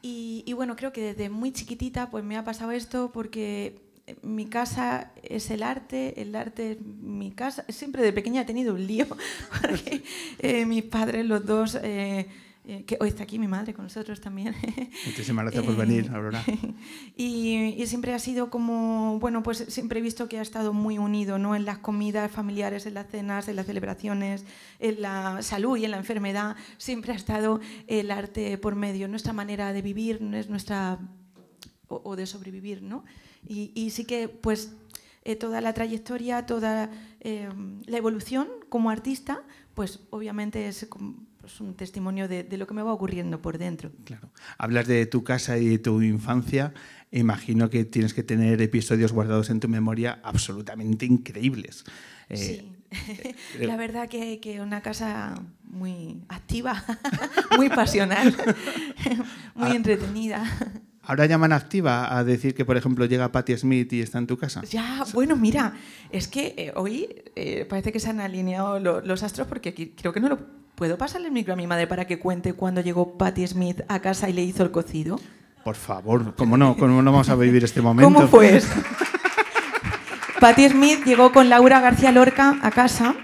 Y, 0.00 0.42
y, 0.46 0.52
bueno, 0.52 0.74
creo 0.76 0.92
que 0.92 1.00
desde 1.00 1.28
muy 1.30 1.52
chiquitita 1.52 2.10
pues 2.10 2.24
me 2.24 2.36
ha 2.36 2.44
pasado 2.44 2.72
esto 2.72 3.10
porque 3.12 3.80
mi 4.22 4.46
casa 4.46 5.12
es 5.22 5.50
el 5.50 5.62
arte, 5.62 6.20
el 6.20 6.34
arte 6.34 6.72
es 6.72 6.80
mi 6.80 7.30
casa. 7.30 7.64
Siempre 7.68 8.02
de 8.02 8.12
pequeña 8.12 8.42
he 8.42 8.44
tenido 8.44 8.74
un 8.74 8.86
lío, 8.86 9.06
porque 9.60 10.02
eh, 10.38 10.66
mis 10.66 10.84
padres, 10.84 11.24
los 11.24 11.44
dos, 11.46 11.78
eh, 11.82 12.26
eh, 12.64 12.84
que 12.84 12.96
hoy 13.00 13.08
está 13.08 13.24
aquí 13.24 13.38
mi 13.38 13.48
madre 13.48 13.74
con 13.74 13.84
nosotros 13.84 14.20
también. 14.20 14.54
Muchísimas 15.06 15.44
gracias 15.44 15.64
por 15.64 15.76
venir, 15.76 16.10
Aurora. 16.14 16.44
Y, 17.16 17.74
y, 17.76 17.86
siempre 17.86 18.12
ha 18.12 18.18
sido 18.18 18.50
como, 18.50 19.18
bueno, 19.18 19.42
pues 19.42 19.64
siempre 19.68 20.00
he 20.00 20.02
visto 20.02 20.28
que 20.28 20.38
ha 20.38 20.42
estado 20.42 20.72
muy 20.72 20.98
unido, 20.98 21.38
¿no? 21.38 21.54
En 21.54 21.64
las 21.64 21.78
comidas 21.78 22.30
familiares, 22.30 22.86
en 22.86 22.94
las 22.94 23.08
cenas, 23.08 23.48
en 23.48 23.56
las 23.56 23.66
celebraciones, 23.66 24.44
en 24.78 25.00
la 25.00 25.42
salud 25.42 25.76
y 25.76 25.84
en 25.84 25.92
la 25.92 25.96
enfermedad, 25.96 26.56
siempre 26.76 27.12
ha 27.12 27.16
estado 27.16 27.60
el 27.86 28.10
arte 28.10 28.58
por 28.58 28.74
medio, 28.76 29.08
nuestra 29.08 29.32
manera 29.32 29.72
de 29.72 29.82
vivir, 29.82 30.20
es 30.34 30.48
nuestra 30.48 30.98
o, 31.88 32.00
o 32.04 32.16
de 32.16 32.26
sobrevivir, 32.26 32.82
¿no? 32.82 33.04
Y, 33.46 33.72
y 33.74 33.90
sí 33.90 34.04
que, 34.04 34.28
pues, 34.28 34.72
eh, 35.24 35.36
toda 35.36 35.60
la 35.60 35.72
trayectoria, 35.72 36.46
toda 36.46 36.90
eh, 37.20 37.48
la 37.86 37.96
evolución 37.96 38.48
como 38.68 38.90
artista, 38.90 39.42
pues 39.74 40.00
obviamente 40.10 40.66
es 40.66 40.88
pues, 41.40 41.60
un 41.60 41.74
testimonio 41.74 42.26
de, 42.26 42.42
de, 42.42 42.56
lo 42.56 42.66
que 42.66 42.74
me 42.74 42.82
va 42.82 42.92
ocurriendo 42.92 43.40
por 43.40 43.58
dentro. 43.58 43.92
Claro. 44.04 44.30
Hablas 44.58 44.88
de 44.88 45.06
tu 45.06 45.22
casa 45.22 45.58
y 45.58 45.68
de 45.68 45.78
tu 45.78 46.02
infancia. 46.02 46.74
Imagino 47.12 47.70
que 47.70 47.84
tienes 47.84 48.14
que 48.14 48.22
tener 48.22 48.60
episodios 48.62 49.12
guardados 49.12 49.50
en 49.50 49.60
tu 49.60 49.68
memoria 49.68 50.20
absolutamente 50.24 51.06
increíbles. 51.06 51.84
Eh, 52.28 52.36
sí. 52.36 52.72
La 53.60 53.76
verdad 53.76 54.08
que, 54.08 54.40
que 54.40 54.60
una 54.60 54.80
casa 54.80 55.34
muy 55.62 56.22
activa, 56.28 56.84
muy 57.56 57.68
pasional, 57.68 58.34
muy 59.54 59.70
ah. 59.70 59.74
entretenida. 59.74 60.44
Ahora 61.04 61.26
llaman 61.26 61.52
activa 61.52 62.16
a 62.16 62.22
decir 62.22 62.54
que, 62.54 62.64
por 62.64 62.76
ejemplo, 62.76 63.04
llega 63.06 63.32
Patti 63.32 63.56
Smith 63.56 63.92
y 63.92 64.00
está 64.00 64.18
en 64.18 64.28
tu 64.28 64.36
casa. 64.36 64.62
Ya, 64.70 65.04
bueno, 65.12 65.34
mira, 65.34 65.74
es 66.10 66.28
que 66.28 66.54
eh, 66.56 66.72
hoy 66.76 67.08
eh, 67.34 67.66
parece 67.68 67.90
que 67.90 67.98
se 67.98 68.10
han 68.10 68.20
alineado 68.20 68.78
lo, 68.78 69.00
los 69.00 69.22
astros 69.24 69.48
porque 69.48 69.70
aquí, 69.70 69.94
creo 69.96 70.12
que 70.12 70.20
no 70.20 70.28
lo 70.28 70.38
puedo 70.76 70.96
pasarle 70.96 71.26
el 71.26 71.32
micro 71.32 71.54
a 71.54 71.56
mi 71.56 71.66
madre 71.66 71.88
para 71.88 72.06
que 72.06 72.20
cuente 72.20 72.52
cuando 72.52 72.80
llegó 72.80 73.18
Patti 73.18 73.46
Smith 73.46 73.80
a 73.88 74.00
casa 74.00 74.28
y 74.28 74.32
le 74.32 74.42
hizo 74.42 74.62
el 74.62 74.70
cocido. 74.70 75.18
Por 75.64 75.74
favor, 75.74 76.34
¿cómo 76.36 76.56
no? 76.56 76.76
¿Cómo 76.76 77.02
no 77.02 77.10
vamos 77.10 77.28
a 77.28 77.34
vivir 77.34 77.64
este 77.64 77.80
momento? 77.82 78.12
¿Cómo 78.12 78.28
fue 78.28 78.56
eso? 78.56 78.68
Patti 80.40 80.68
Smith 80.68 81.04
llegó 81.04 81.32
con 81.32 81.48
Laura 81.48 81.80
García 81.80 82.12
Lorca 82.12 82.58
a 82.62 82.70
casa 82.70 83.14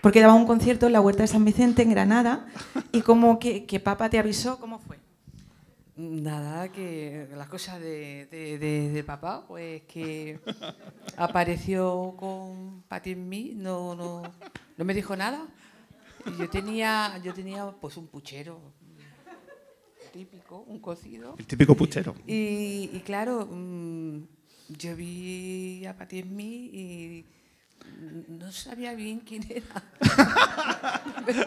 porque 0.00 0.20
daba 0.20 0.34
un 0.34 0.46
concierto 0.46 0.86
en 0.86 0.94
la 0.94 1.00
Huerta 1.00 1.22
de 1.22 1.28
San 1.28 1.44
Vicente 1.44 1.82
en 1.82 1.90
Granada 1.90 2.46
y 2.92 3.02
como 3.02 3.38
que, 3.38 3.66
que 3.66 3.80
papá 3.80 4.08
te 4.08 4.18
avisó, 4.18 4.58
¿cómo 4.58 4.78
fue? 4.78 4.99
Nada, 6.00 6.72
que 6.72 7.28
las 7.36 7.48
cosas 7.48 7.78
de, 7.78 8.26
de, 8.30 8.58
de, 8.58 8.88
de, 8.88 9.04
papá, 9.04 9.44
pues 9.46 9.82
que 9.82 10.40
apareció 11.18 12.14
con 12.16 12.84
Patti 12.88 13.10
en 13.10 13.28
mí, 13.28 13.52
no, 13.54 13.94
no, 13.94 14.22
no 14.78 14.84
me 14.84 14.94
dijo 14.94 15.14
nada. 15.14 15.46
Y 16.24 16.38
yo 16.38 16.48
tenía, 16.48 17.20
yo 17.22 17.34
tenía 17.34 17.70
pues 17.70 17.98
un 17.98 18.06
puchero 18.06 18.58
típico, 20.10 20.64
un 20.66 20.78
cocido. 20.78 21.34
El 21.38 21.46
típico 21.46 21.74
puchero. 21.74 22.14
Y, 22.26 22.88
y 22.94 23.02
claro, 23.04 23.46
mmm, 23.50 24.22
yo 24.68 24.96
vi 24.96 25.84
a 25.84 25.94
Patti 25.96 26.20
en 26.20 26.34
mí 26.34 26.70
y 26.72 27.26
no 28.28 28.50
sabía 28.52 28.94
bien 28.94 29.20
quién 29.20 29.44
era. 29.50 29.84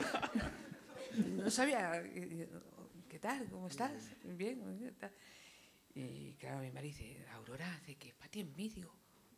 no 1.43 1.49
sabía 1.49 2.03
eh, 2.03 2.47
tal? 3.23 3.47
¿Cómo 3.49 3.67
estás? 3.67 3.93
Bien. 4.37 4.59
Y 5.95 6.33
claro, 6.33 6.59
mi 6.59 6.71
marido 6.71 6.97
dice, 6.97 7.25
Aurora, 7.33 7.73
hace 7.75 7.95
que 7.95 8.09
es 8.09 8.13
para 8.15 8.29
ti 8.29 8.41
en 8.41 8.53
mí. 8.53 8.67
Digo, 8.67 8.93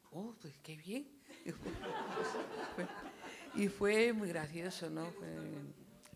oh, 0.10 0.36
pues 0.42 0.56
qué 0.63 0.75
bien. 0.75 1.08
y 3.56 3.68
fue 3.68 4.12
muy 4.12 4.30
gracioso, 4.30 4.89
¿no? 4.89 5.06
Fue, 5.12 5.27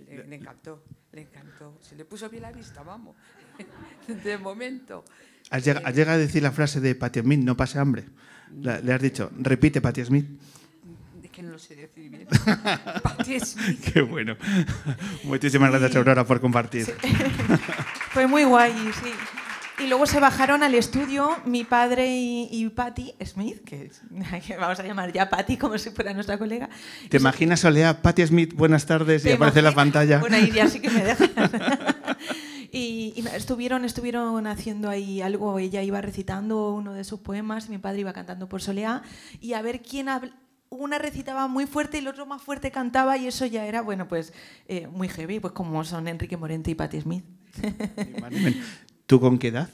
le, 0.07 0.25
le, 0.25 0.35
encantó, 0.35 0.83
le 1.11 1.21
encantó. 1.21 1.77
Se 1.79 1.95
le 1.95 2.05
puso 2.05 2.27
bien 2.27 2.41
la 2.41 2.51
vista, 2.51 2.81
vamos. 2.81 3.15
de 4.07 4.37
momento. 4.39 5.05
¿Has 5.51 5.63
llegado, 5.63 5.85
¿Has 5.85 5.95
llegado 5.95 6.17
a 6.17 6.21
decir 6.21 6.41
la 6.41 6.51
frase 6.51 6.79
de 6.79 6.95
Patti 6.95 7.19
Smith, 7.19 7.41
no 7.41 7.55
pase 7.55 7.77
hambre? 7.77 8.05
Le 8.51 8.91
has 8.91 9.01
dicho, 9.01 9.29
repite 9.37 9.79
Patti 9.79 10.03
Smith 10.03 10.27
que 11.39 11.43
no 11.43 11.51
lo 11.53 11.59
sé 11.59 11.75
decir 11.75 12.09
bien. 12.09 12.27
Qué 13.93 14.01
bueno. 14.01 14.35
Muchísimas 15.23 15.71
sí. 15.71 15.77
gracias, 15.77 15.95
Aurora, 15.95 16.25
por 16.25 16.41
compartir. 16.41 16.85
Sí. 16.85 16.91
Fue 18.11 18.27
muy 18.27 18.43
guay, 18.43 18.73
sí. 19.01 19.11
Y 19.81 19.87
luego 19.87 20.05
se 20.05 20.19
bajaron 20.19 20.63
al 20.63 20.75
estudio 20.75 21.37
mi 21.45 21.63
padre 21.63 22.07
y, 22.13 22.49
y 22.51 22.67
Patti 22.67 23.13
Smith, 23.23 23.63
que 23.63 23.89
vamos 24.59 24.81
a 24.81 24.83
llamar 24.83 25.13
ya 25.13 25.29
Patti 25.29 25.55
como 25.55 25.77
si 25.77 25.91
fuera 25.91 26.13
nuestra 26.13 26.37
colega. 26.37 26.67
¿Te 27.07 27.15
y 27.15 27.19
imaginas, 27.21 27.63
Olea, 27.63 28.01
Patti 28.01 28.27
Smith, 28.27 28.53
buenas 28.53 28.85
tardes, 28.85 29.23
y 29.23 29.31
aparece 29.31 29.59
en 29.59 29.65
la 29.65 29.71
pantalla? 29.71 30.19
Bueno, 30.19 30.35
ahí 30.35 30.51
ya 30.51 30.67
sí 30.67 30.81
que 30.81 30.89
me 30.89 31.05
dejas. 31.05 31.29
y, 32.73 33.13
y, 33.15 33.25
estuvieron, 33.33 33.85
estuvieron 33.85 34.45
haciendo 34.47 34.89
ahí 34.89 35.21
algo, 35.21 35.57
ella 35.59 35.81
iba 35.81 36.01
recitando 36.01 36.71
uno 36.71 36.91
de 36.93 37.05
sus 37.05 37.21
poemas, 37.21 37.69
mi 37.69 37.77
padre 37.77 38.01
iba 38.01 38.11
cantando 38.11 38.49
por 38.49 38.61
Soleá, 38.61 39.03
y 39.39 39.53
a 39.53 39.61
ver 39.61 39.81
quién 39.81 40.09
una 40.69 40.97
recitaba 40.97 41.47
muy 41.47 41.65
fuerte 41.65 41.97
y 41.97 42.01
el 42.01 42.07
otro 42.07 42.25
más 42.25 42.41
fuerte 42.41 42.71
cantaba 42.71 43.17
y 43.17 43.27
eso 43.27 43.45
ya 43.45 43.65
era, 43.65 43.81
bueno, 43.81 44.07
pues 44.07 44.33
eh, 44.67 44.87
muy 44.87 45.09
heavy, 45.09 45.39
pues 45.39 45.53
como 45.53 45.83
son 45.83 46.07
Enrique 46.07 46.37
Morente 46.37 46.71
y 46.71 46.75
Patti 46.75 47.01
Smith. 47.01 47.25
¿Tú 49.05 49.19
con 49.19 49.39
qué 49.39 49.47
edad? 49.47 49.69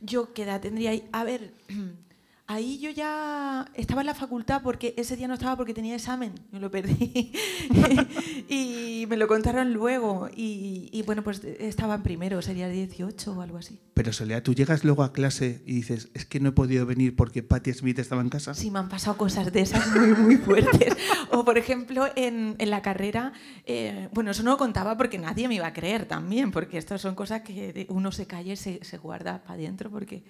Yo 0.00 0.32
qué 0.34 0.42
edad 0.42 0.60
tendría. 0.60 0.92
A 1.12 1.24
ver, 1.24 1.54
ahí 2.50 2.80
yo 2.80 2.90
ya 2.90 3.70
estaba 3.74 4.00
en 4.00 4.08
la 4.08 4.14
facultad 4.14 4.60
porque 4.62 4.92
ese 4.96 5.16
día 5.16 5.28
no 5.28 5.34
estaba 5.34 5.56
porque 5.56 5.72
tenía 5.72 5.94
examen, 5.94 6.34
yo 6.50 6.58
lo 6.58 6.68
perdí. 6.68 7.32
y 8.48 9.06
me 9.08 9.16
lo 9.16 9.28
contaron 9.28 9.72
luego 9.72 10.28
y, 10.34 10.88
y, 10.90 11.02
bueno, 11.02 11.22
pues 11.22 11.44
estaba 11.44 11.94
en 11.94 12.02
primero, 12.02 12.42
sería 12.42 12.68
18 12.68 13.32
o 13.32 13.40
algo 13.40 13.58
así. 13.58 13.78
Pero 13.94 14.12
Soledad, 14.12 14.42
¿tú 14.42 14.52
llegas 14.52 14.82
luego 14.82 15.04
a 15.04 15.12
clase 15.12 15.62
y 15.64 15.74
dices, 15.74 16.08
es 16.12 16.26
que 16.26 16.40
no 16.40 16.48
he 16.48 16.52
podido 16.52 16.86
venir 16.86 17.14
porque 17.14 17.44
Patti 17.44 17.72
Smith 17.72 18.00
estaba 18.00 18.20
en 18.20 18.30
casa? 18.30 18.52
Sí, 18.54 18.72
me 18.72 18.80
han 18.80 18.88
pasado 18.88 19.16
cosas 19.16 19.52
de 19.52 19.60
esas 19.60 19.86
muy, 19.94 20.08
muy 20.08 20.36
fuertes. 20.36 20.96
o 21.30 21.44
por 21.44 21.56
ejemplo, 21.56 22.08
en, 22.16 22.56
en 22.58 22.70
la 22.70 22.82
carrera, 22.82 23.32
eh, 23.64 24.08
bueno, 24.12 24.32
eso 24.32 24.42
no 24.42 24.50
lo 24.50 24.56
contaba 24.58 24.96
porque 24.96 25.18
nadie 25.18 25.46
me 25.46 25.54
iba 25.54 25.68
a 25.68 25.72
creer 25.72 26.06
también, 26.06 26.50
porque 26.50 26.78
estas 26.78 27.00
son 27.00 27.14
cosas 27.14 27.42
que 27.42 27.86
uno 27.90 28.10
se 28.10 28.26
calle 28.26 28.54
y 28.54 28.56
se, 28.56 28.82
se 28.82 28.98
guarda 28.98 29.40
para 29.44 29.54
adentro 29.54 29.88
porque 29.88 30.24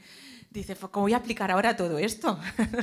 dice, 0.50 0.76
¿cómo 0.76 1.04
voy 1.04 1.12
a 1.12 1.18
aplicar 1.18 1.50
ahora 1.50 1.76
todo 1.76 1.98
esto? 1.98 2.38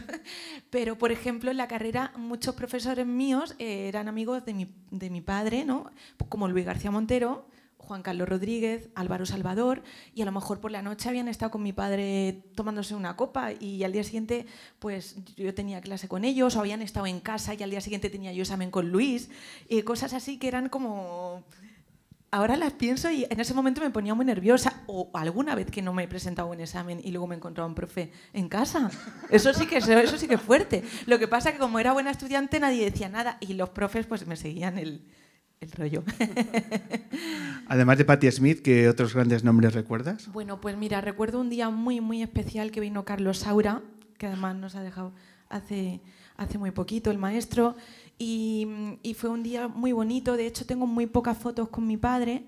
Pero, 0.69 0.97
por 0.97 1.11
ejemplo, 1.11 1.51
en 1.51 1.57
la 1.57 1.67
carrera 1.67 2.11
muchos 2.15 2.55
profesores 2.55 3.05
míos 3.05 3.55
eh, 3.59 3.87
eran 3.87 4.07
amigos 4.07 4.45
de 4.45 4.53
mi, 4.53 4.73
de 4.91 5.09
mi 5.09 5.21
padre, 5.21 5.65
¿no? 5.65 5.91
como 6.29 6.47
Luis 6.47 6.65
García 6.65 6.91
Montero, 6.91 7.47
Juan 7.77 8.01
Carlos 8.01 8.27
Rodríguez, 8.27 8.89
Álvaro 8.95 9.25
Salvador, 9.25 9.81
y 10.13 10.21
a 10.21 10.25
lo 10.25 10.31
mejor 10.31 10.59
por 10.59 10.71
la 10.71 10.81
noche 10.81 11.07
habían 11.07 11.27
estado 11.27 11.51
con 11.51 11.63
mi 11.63 11.71
padre 11.71 12.43
tomándose 12.55 12.95
una 12.95 13.15
copa 13.15 13.53
y 13.53 13.83
al 13.83 13.93
día 13.93 14.03
siguiente 14.03 14.45
pues 14.79 15.15
yo 15.37 15.53
tenía 15.53 15.79
clase 15.79 16.09
con 16.09 16.25
ellos, 16.25 16.55
o 16.55 16.59
habían 16.59 16.81
estado 16.81 17.07
en 17.07 17.21
casa 17.21 17.53
y 17.53 17.63
al 17.63 17.69
día 17.69 17.79
siguiente 17.79 18.09
tenía 18.09 18.33
yo 18.33 18.41
examen 18.41 18.71
con 18.71 18.89
Luis, 18.91 19.29
y 19.69 19.81
cosas 19.83 20.13
así 20.13 20.37
que 20.37 20.47
eran 20.49 20.69
como 20.69 21.43
ahora 22.31 22.57
las 22.57 22.73
pienso 22.73 23.09
y 23.09 23.25
en 23.29 23.39
ese 23.39 23.53
momento 23.53 23.81
me 23.81 23.89
ponía 23.89 24.13
muy 24.13 24.25
nerviosa. 24.25 24.83
O 24.87 25.09
alguna 25.13 25.55
vez 25.55 25.69
que 25.71 25.81
no 25.81 25.93
me 25.93 26.03
he 26.03 26.07
presentado 26.07 26.49
un 26.49 26.59
examen 26.59 26.99
y 27.03 27.11
luego 27.11 27.27
me 27.27 27.35
encontraba 27.35 27.67
un 27.67 27.75
profe 27.75 28.11
en 28.33 28.49
casa. 28.49 28.89
Eso 29.29 29.53
sí 29.53 29.65
que 29.65 29.77
es, 29.77 29.87
eso 29.87 30.17
sí 30.17 30.27
que 30.27 30.35
es 30.35 30.41
fuerte. 30.41 30.83
Lo 31.05 31.19
que 31.19 31.27
pasa 31.27 31.49
es 31.49 31.55
que 31.55 31.59
como 31.59 31.79
era 31.79 31.93
buena 31.93 32.11
estudiante 32.11 32.59
nadie 32.59 32.85
decía 32.85 33.09
nada 33.09 33.37
y 33.39 33.53
los 33.53 33.69
profes 33.69 34.05
pues 34.05 34.25
me 34.27 34.35
seguían 34.35 34.77
el, 34.77 35.05
el 35.59 35.71
rollo. 35.71 36.03
Además 37.67 37.97
de 37.97 38.05
Patti 38.05 38.31
Smith, 38.31 38.61
¿qué 38.61 38.89
otros 38.89 39.13
grandes 39.13 39.43
nombres 39.43 39.73
recuerdas? 39.73 40.31
Bueno, 40.31 40.61
pues 40.61 40.77
mira, 40.77 41.01
recuerdo 41.01 41.39
un 41.39 41.49
día 41.49 41.69
muy, 41.69 42.01
muy 42.01 42.21
especial 42.21 42.71
que 42.71 42.79
vino 42.79 43.05
Carlos 43.05 43.39
Saura, 43.39 43.81
que 44.17 44.27
además 44.27 44.55
nos 44.55 44.75
ha 44.75 44.81
dejado 44.81 45.13
hace, 45.49 46.01
hace 46.37 46.57
muy 46.57 46.71
poquito, 46.71 47.11
el 47.11 47.17
maestro, 47.17 47.75
y, 48.17 48.67
y 49.03 49.13
fue 49.13 49.29
un 49.29 49.43
día 49.43 49.67
muy 49.67 49.91
bonito. 49.91 50.37
De 50.37 50.47
hecho, 50.47 50.65
tengo 50.65 50.87
muy 50.87 51.07
pocas 51.07 51.37
fotos 51.37 51.69
con 51.69 51.85
mi 51.85 51.97
padre, 51.97 52.45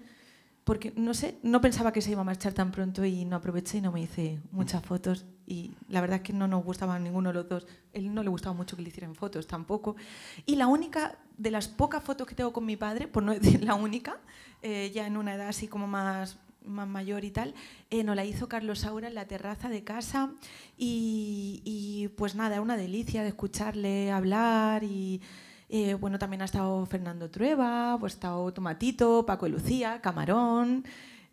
porque 0.63 0.93
no 0.96 1.15
sé, 1.15 1.39
no 1.41 1.62
pensaba 1.62 1.91
que 1.91 2.00
se 2.00 2.12
iba 2.12 2.22
a 2.22 2.24
marchar 2.24 2.53
tan 2.53 2.72
pronto 2.72 3.03
y 3.03 3.25
no 3.25 3.38
aproveché 3.38 3.79
y 3.79 3.81
no 3.81 3.91
me 3.91 4.01
hice 4.01 4.39
muchas 4.51 4.84
fotos. 4.84 5.25
Y 5.48 5.74
la 5.88 6.00
verdad 6.00 6.17
es 6.17 6.22
que 6.22 6.31
no 6.31 6.48
nos 6.48 6.63
gustaban 6.63 7.03
ninguno 7.03 7.29
de 7.29 7.34
los 7.34 7.50
dos. 7.50 7.65
Él 7.91 8.13
no 8.13 8.22
le 8.22 8.29
gustaba 8.29 8.55
mucho 8.55 8.75
que 8.75 8.84
le 8.84 8.89
hicieran 8.89 9.15
fotos 9.15 9.48
tampoco. 9.48 9.96
Y 10.46 10.58
la 10.58 10.67
única, 10.67 11.17
de 11.39 11.50
las 11.50 11.67
pocas 11.67 12.03
fotos 12.03 12.27
que 12.27 12.36
tengo 12.36 12.53
con 12.53 12.67
mi 12.67 12.77
padre, 12.77 13.08
por 13.08 13.24
no 13.24 13.34
decir 13.39 13.63
la 13.63 13.74
única, 13.74 14.17
eh, 14.62 14.91
ya 14.93 15.08
en 15.08 15.17
una 15.17 15.34
edad 15.34 15.48
así 15.48 15.67
como 15.67 15.88
más, 15.88 16.38
más 16.70 16.88
mayor 16.88 17.24
y 17.24 17.32
tal, 17.32 17.54
eh, 17.90 18.04
nos 18.04 18.16
la 18.16 18.26
hizo 18.26 18.48
Carlos 18.48 18.80
Saura 18.80 19.08
en 19.08 19.16
la 19.16 19.28
terraza 19.28 19.70
de 19.70 19.84
casa. 19.84 20.32
Y, 20.78 22.10
pues 22.18 22.36
nada, 22.36 22.62
una 22.62 22.78
delicia 22.78 23.24
de 23.24 23.30
escucharle 23.30 24.12
hablar 24.12 24.84
y. 24.84 25.22
Eh, 25.72 25.94
bueno, 25.94 26.18
también 26.18 26.42
ha 26.42 26.46
estado 26.46 26.84
Fernando 26.88 27.30
Trueba, 27.30 27.96
pues 28.00 28.14
ha 28.14 28.16
estado 28.16 28.52
Tomatito, 28.54 29.26
Paco 29.26 29.46
y 29.48 29.52
Lucía, 29.52 30.02
Camarón. 30.02 30.84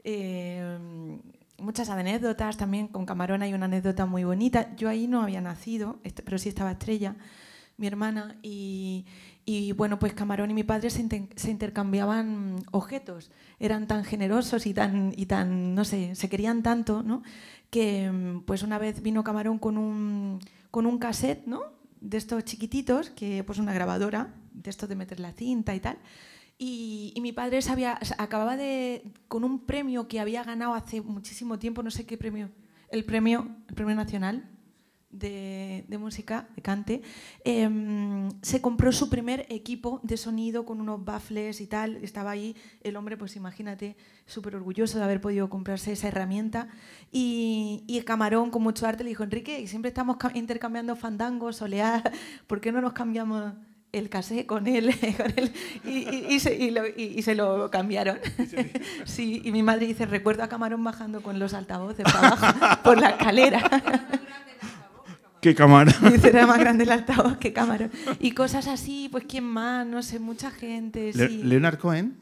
eh, 0.05 0.79
muchas 1.59 1.89
anécdotas 1.89 2.57
también. 2.57 2.89
Con 2.89 3.07
Camarón 3.07 3.43
hay 3.43 3.55
una 3.55 3.67
anécdota 3.67 4.07
muy 4.07 4.25
bonita. 4.25 4.75
Yo 4.77 4.89
ahí 4.89 5.07
no 5.07 5.23
había 5.23 5.41
nacido, 5.41 6.01
pero 6.25 6.39
sí 6.39 6.49
estaba 6.49 6.73
Estrella, 6.73 7.17
mi 7.77 7.87
hermana. 7.87 8.37
Y, 8.43 9.07
y, 9.47 9.73
bueno, 9.73 9.99
pues 9.99 10.13
Camarón 10.13 10.51
y 10.51 10.55
mi 10.55 10.65
padre 10.65 10.91
se, 10.91 11.01
inter- 11.01 11.29
se 11.37 11.51
intercambiaban 11.51 12.57
objetos. 12.73 13.31
Eran 13.61 13.87
tan 13.87 14.05
generosos 14.05 14.67
y 14.67 14.75
tan, 14.75 15.13
y 15.17 15.27
tan, 15.27 15.75
no 15.75 15.85
sé, 15.85 16.15
se 16.17 16.29
querían 16.29 16.63
tanto, 16.63 17.03
¿no? 17.03 17.23
Que 17.71 18.11
pues 18.47 18.63
una 18.63 18.79
vez 18.79 19.01
vino 19.03 19.25
Camarón 19.25 19.59
con 19.59 19.79
un, 19.79 20.41
con 20.71 20.85
un 20.87 20.99
cassette, 20.99 21.47
¿no? 21.47 21.77
de 22.01 22.19
estos 22.19 22.45
chiquititos, 22.45 23.11
que 23.11 23.43
pues 23.43 23.59
una 23.59 23.73
grabadora, 23.73 24.35
de 24.53 24.71
estos 24.71 24.89
de 24.89 24.97
meter 24.97 25.19
la 25.19 25.33
cinta 25.33 25.75
y 25.75 25.81
tal. 25.81 25.99
Y, 26.59 27.13
y 27.15 27.21
mi 27.21 27.33
padre 27.33 27.63
sabía, 27.63 27.99
acababa 28.19 28.57
de, 28.57 29.03
con 29.29 29.45
un 29.45 29.61
premio 29.61 30.09
que 30.09 30.21
había 30.21 30.45
ganado 30.45 30.75
hace 30.75 31.01
muchísimo 31.01 31.59
tiempo, 31.59 31.83
no 31.83 31.91
sé 31.91 32.07
qué 32.07 32.17
premio, 32.17 32.51
el 32.91 33.05
premio, 33.05 33.49
el 33.69 33.75
premio 33.75 33.95
nacional 33.95 34.49
de, 35.11 35.85
música, 35.99 36.49
de 36.57 36.63
cante, 36.63 37.03
em, 37.45 38.29
se 38.43 38.61
compró 38.61 38.93
su 38.93 39.09
primer 39.09 39.47
equipo 39.49 40.01
de 40.03 40.17
sonido 40.17 40.67
con 40.67 40.81
unos 40.81 41.05
baffles 41.05 41.61
y 41.61 41.67
tal. 41.67 41.97
Estaba 41.97 42.33
ahí 42.33 42.55
el 42.83 42.97
hombre, 42.97 43.17
pues 43.17 43.37
imagínate, 43.37 43.97
súper 44.27 44.57
orgulloso 44.57 44.99
de 44.99 45.05
haber 45.05 45.21
podido 45.21 45.49
comprarse 45.49 45.93
esa 45.93 46.09
herramienta. 46.09 46.69
Y, 47.13 47.85
y 47.87 48.01
Camarón, 48.03 48.51
con 48.51 48.63
mucho 48.63 48.87
arte, 48.87 49.05
le 49.05 49.11
dijo, 49.11 49.23
Enrique, 49.25 49.67
siempre 49.67 49.89
estamos 49.89 50.17
ca- 50.19 50.33
intercambiando 50.35 50.97
fandangos, 50.97 51.57
soleá, 51.57 52.03
¿por 52.47 52.61
qué 52.61 52.73
no 52.73 52.81
nos 52.81 52.93
cambiamos 52.93 53.55
el 53.93 54.11
casé 54.11 54.45
con 54.45 54.67
él? 54.67 54.95
Y, 55.85 56.41
se, 56.41 57.35
lo, 57.35 57.71
cambiaron. 57.71 58.19
Sí, 59.07 59.41
y 59.45 59.53
mi 59.53 59.63
madre 59.63 59.87
dice, 59.87 60.05
recuerdo 60.05 60.43
a 60.43 60.49
Camarón 60.49 60.83
bajando 60.85 61.23
con 61.23 61.39
los 61.39 61.55
altavoces 61.55 62.05
por 62.83 63.01
la 63.01 63.11
escalera. 63.11 63.63
¿Qué 65.41 65.55
cámara? 65.55 65.93
Dice, 66.13 66.29
era 66.29 66.47
más 66.47 66.59
grande 66.59 66.85
el 66.85 66.93
altavoz 66.93 67.37
que 67.39 67.53
Camarón. 67.53 67.91
Y 68.21 68.33
cosas 68.33 68.67
así, 68.67 69.09
pues 69.11 69.25
quién 69.29 69.45
más, 69.45 69.87
no 69.87 70.03
sé, 70.03 70.19
mucha 70.19 70.51
gente. 70.51 71.13
Le- 71.15 71.29
sí. 71.29 71.43
Leonard 71.43 71.79
Cohen. 71.79 72.17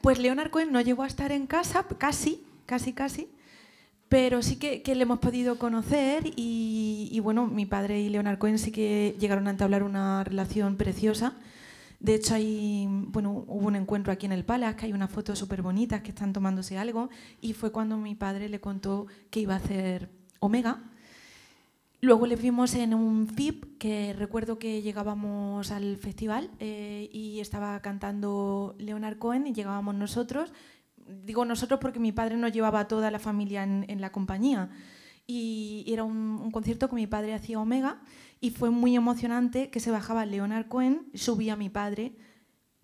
Pues 0.00 0.18
Leonard 0.18 0.50
Cohen 0.50 0.72
no 0.72 0.80
llegó 0.80 1.02
a 1.04 1.06
estar 1.06 1.30
en 1.32 1.46
casa, 1.46 1.84
casi, 1.98 2.42
casi, 2.66 2.92
casi, 2.92 3.28
pero 4.08 4.42
sí 4.42 4.56
que, 4.56 4.82
que 4.82 4.94
le 4.96 5.02
hemos 5.02 5.20
podido 5.20 5.58
conocer 5.58 6.24
y, 6.36 7.08
y, 7.12 7.20
bueno, 7.20 7.46
mi 7.46 7.66
padre 7.66 8.00
y 8.00 8.08
Leonard 8.08 8.38
Cohen 8.38 8.58
sí 8.58 8.72
que 8.72 9.16
llegaron 9.20 9.46
a 9.46 9.50
entablar 9.50 9.82
una 9.84 10.24
relación 10.24 10.76
preciosa. 10.76 11.34
De 12.00 12.14
hecho, 12.16 12.34
hay, 12.34 12.88
bueno, 12.90 13.44
hubo 13.46 13.68
un 13.68 13.76
encuentro 13.76 14.12
aquí 14.12 14.26
en 14.26 14.32
el 14.32 14.44
Palace, 14.44 14.74
que 14.76 14.86
hay 14.86 14.92
unas 14.92 15.08
fotos 15.10 15.38
súper 15.38 15.62
bonitas 15.62 16.00
que 16.02 16.08
están 16.08 16.32
tomándose 16.32 16.76
algo 16.78 17.10
y 17.40 17.52
fue 17.52 17.70
cuando 17.70 17.96
mi 17.96 18.16
padre 18.16 18.48
le 18.48 18.60
contó 18.60 19.06
que 19.30 19.38
iba 19.38 19.54
a 19.54 19.58
hacer 19.58 20.08
Omega. 20.40 20.80
Luego 22.04 22.26
le 22.26 22.34
vimos 22.34 22.74
en 22.74 22.94
un 22.94 23.28
FIP, 23.28 23.78
que 23.78 24.12
recuerdo 24.12 24.58
que 24.58 24.82
llegábamos 24.82 25.70
al 25.70 25.96
festival 25.98 26.50
eh, 26.58 27.08
y 27.12 27.38
estaba 27.38 27.80
cantando 27.80 28.74
Leonard 28.76 29.18
Cohen 29.18 29.46
y 29.46 29.52
llegábamos 29.52 29.94
nosotros. 29.94 30.52
Digo 30.96 31.44
nosotros 31.44 31.78
porque 31.78 32.00
mi 32.00 32.10
padre 32.10 32.36
nos 32.36 32.52
llevaba 32.52 32.80
a 32.80 32.88
toda 32.88 33.12
la 33.12 33.20
familia 33.20 33.62
en, 33.62 33.84
en 33.86 34.00
la 34.00 34.10
compañía. 34.10 34.70
Y 35.28 35.84
era 35.86 36.02
un, 36.02 36.40
un 36.42 36.50
concierto 36.50 36.88
que 36.88 36.96
mi 36.96 37.06
padre 37.06 37.34
hacía 37.34 37.60
Omega 37.60 38.02
y 38.40 38.50
fue 38.50 38.70
muy 38.70 38.96
emocionante 38.96 39.70
que 39.70 39.78
se 39.78 39.92
bajaba 39.92 40.26
Leonard 40.26 40.66
Cohen, 40.66 41.06
subía 41.14 41.54
mi 41.54 41.68
padre 41.68 42.16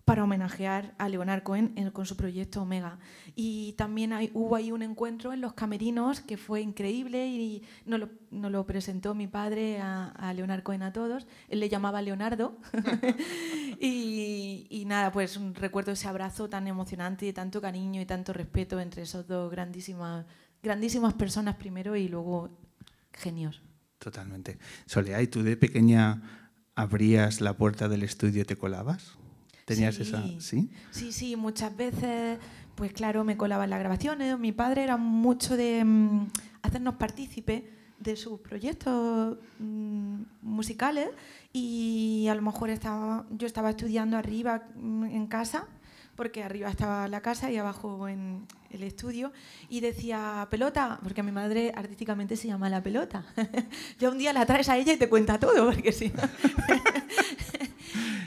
para 0.08 0.24
homenajear 0.24 0.94
a 0.98 1.08
Leonard 1.08 1.42
Cohen 1.42 1.72
en- 1.76 1.90
con 1.90 2.06
su 2.06 2.16
proyecto 2.16 2.62
Omega. 2.62 2.98
Y 3.36 3.74
también 3.74 4.12
hay- 4.12 4.30
hubo 4.34 4.56
ahí 4.56 4.72
un 4.72 4.82
encuentro 4.82 5.32
en 5.32 5.40
los 5.40 5.52
camerinos 5.52 6.20
que 6.20 6.36
fue 6.38 6.62
increíble 6.62 7.26
y 7.28 7.62
nos 7.84 8.00
lo, 8.00 8.08
nos 8.30 8.50
lo 8.50 8.64
presentó 8.66 9.14
mi 9.14 9.26
padre 9.26 9.80
a, 9.80 10.06
a 10.08 10.32
Leonard 10.32 10.62
Cohen 10.62 10.82
a 10.82 10.92
todos. 10.92 11.26
Él 11.48 11.60
le 11.60 11.68
llamaba 11.68 12.00
Leonardo. 12.02 12.56
y, 13.80 14.66
y 14.70 14.84
nada, 14.86 15.12
pues 15.12 15.38
recuerdo 15.54 15.92
ese 15.92 16.08
abrazo 16.08 16.48
tan 16.48 16.66
emocionante 16.66 17.26
y 17.26 17.32
tanto 17.32 17.60
cariño 17.60 18.00
y 18.00 18.06
tanto 18.06 18.32
respeto 18.32 18.80
entre 18.80 19.02
esos 19.02 19.26
dos 19.26 19.50
grandísimas, 19.50 20.24
grandísimas 20.62 21.14
personas 21.14 21.56
primero 21.56 21.96
y 21.96 22.08
luego 22.08 22.50
genios. 23.12 23.60
Totalmente. 23.98 24.58
Soledad, 24.86 25.20
¿y 25.20 25.26
tú 25.26 25.42
de 25.42 25.56
pequeña 25.56 26.22
abrías 26.74 27.40
la 27.40 27.56
puerta 27.56 27.88
del 27.88 28.04
estudio 28.04 28.42
y 28.42 28.44
te 28.44 28.56
colabas? 28.56 29.17
¿Tenías 29.68 29.94
Sí. 29.96 30.02
esa...? 30.02 30.24
¿Sí? 30.40 30.70
Sí, 30.90 31.12
sí, 31.12 31.36
muchas 31.36 31.76
veces, 31.76 32.38
pues 32.74 32.92
claro, 32.92 33.22
me 33.24 33.36
colaba 33.36 33.64
en 33.64 33.70
las 33.70 33.78
grabaciones. 33.80 34.38
Mi 34.38 34.52
padre 34.52 34.82
era 34.84 34.96
mucho 34.96 35.56
de 35.56 35.84
mm, 35.84 36.26
hacernos 36.62 36.94
partícipe 36.94 37.70
de 38.00 38.16
sus 38.16 38.40
proyectos 38.40 39.38
mm, 39.58 40.22
musicales 40.42 41.08
y 41.52 42.26
a 42.30 42.34
lo 42.34 42.42
mejor 42.42 42.70
estaba, 42.70 43.26
yo 43.30 43.46
estaba 43.46 43.70
estudiando 43.70 44.16
arriba 44.16 44.64
mm, 44.76 45.04
en 45.04 45.26
casa, 45.26 45.66
porque 46.14 46.42
arriba 46.42 46.68
estaba 46.70 47.06
la 47.08 47.20
casa 47.20 47.50
y 47.50 47.56
abajo 47.58 48.08
en 48.08 48.46
el 48.70 48.82
estudio, 48.82 49.32
y 49.68 49.80
decía 49.80 50.46
pelota, 50.50 50.98
porque 51.02 51.22
mi 51.22 51.30
madre 51.32 51.72
artísticamente 51.74 52.36
se 52.36 52.48
llama 52.48 52.68
la 52.68 52.82
pelota. 52.82 53.24
ya 54.00 54.10
un 54.10 54.18
día 54.18 54.32
la 54.32 54.44
traes 54.44 54.68
a 54.68 54.76
ella 54.76 54.92
y 54.92 54.96
te 54.96 55.08
cuenta 55.08 55.38
todo, 55.38 55.70
porque 55.70 55.92
sí. 55.92 56.12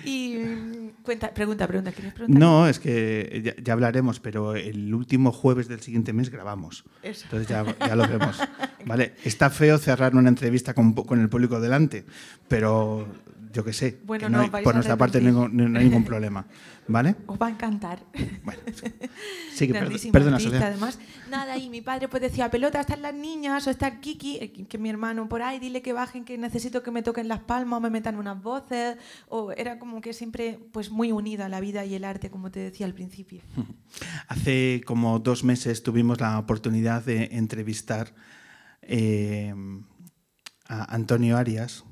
y 0.06 0.38
mm, 0.38 1.04
cuenta, 1.04 1.34
pregunta, 1.34 1.68
pregunta, 1.68 1.92
¿quieres 1.92 2.14
preguntar? 2.14 2.40
No, 2.40 2.68
es 2.68 2.80
que 2.80 3.42
ya, 3.44 3.62
ya 3.62 3.74
hablaremos, 3.74 4.20
pero 4.20 4.56
el 4.56 4.94
último 4.94 5.32
jueves 5.32 5.68
del 5.68 5.82
siguiente 5.82 6.14
mes 6.14 6.30
grabamos. 6.30 6.84
Eso. 7.04 7.26
Entonces 7.26 7.48
ya, 7.48 7.66
ya 7.80 7.96
lo 7.96 8.08
vemos. 8.08 8.38
Vale, 8.86 9.14
está 9.24 9.50
feo 9.50 9.78
cerrar 9.78 10.16
una 10.16 10.30
entrevista 10.30 10.74
con, 10.74 10.94
con 10.94 11.20
el 11.20 11.30
público 11.30 11.60
delante, 11.60 12.06
pero 12.48 13.08
yo 13.52 13.64
qué 13.64 13.74
sé, 13.74 14.00
Bueno, 14.04 14.28
que 14.28 14.32
no, 14.32 14.38
no 14.48 14.58
hay- 14.58 14.64
por 14.64 14.74
nuestra 14.74 14.98
parte 14.98 15.20
no, 15.22 15.28
hay 15.28 15.34
ningún- 15.34 15.72
no 15.74 15.80
hay 15.80 15.86
ningún 15.86 16.04
problema. 16.06 16.46
¿Vale? 16.88 17.16
Os 17.28 17.40
va 17.40 17.48
a 17.48 17.50
encantar. 17.52 18.04
Bueno, 18.44 18.62
sí. 19.54 19.68
Que 19.68 19.74
per- 19.74 20.12
perdona, 20.12 20.36
artista, 20.38 20.68
además. 20.68 21.00
Nada, 21.30 21.58
y 21.58 21.70
mi 21.70 21.82
padre 21.82 22.08
pues 22.08 22.22
decía, 22.22 22.50
pelota, 22.50 22.82
están 22.82 23.02
las 23.02 23.14
niñas, 23.14 23.66
o 23.68 23.70
está 23.70 23.88
el 23.88 24.00
Kiki, 24.00 24.38
eh, 24.42 24.52
que 24.68 24.78
mi 24.78 24.90
hermano 24.90 25.30
por 25.30 25.42
ahí, 25.42 25.60
dile 25.60 25.82
que 25.82 25.94
bajen, 25.94 26.26
que 26.26 26.38
necesito 26.38 26.82
que 26.84 26.92
me 26.92 27.04
toquen 27.04 27.28
las 27.28 27.40
palmas 27.40 27.78
o 27.78 27.82
me 27.82 27.90
metan 27.90 28.18
unas 28.18 28.42
voces. 28.42 28.98
O 29.30 29.52
era 29.52 29.80
como 29.80 30.02
que 30.02 30.12
siempre 30.14 30.60
pues 30.74 30.90
muy 30.92 31.12
unida 31.12 31.48
la 31.50 31.60
vida 31.62 31.86
y 31.86 31.94
el 31.96 32.04
arte, 32.04 32.30
como 32.30 32.52
te 32.52 32.60
decía 32.60 32.86
al 32.88 32.94
principio. 32.94 33.42
Hace 34.28 34.82
como 34.86 35.20
dos 35.20 35.44
meses 35.44 35.84
tuvimos 35.84 36.20
la 36.20 36.40
oportunidad 36.40 37.04
de 37.06 37.30
entrevistar 37.34 38.14
eh, 38.82 39.54
a 40.68 40.94
Antonio 40.96 41.38
Arias 41.38 41.84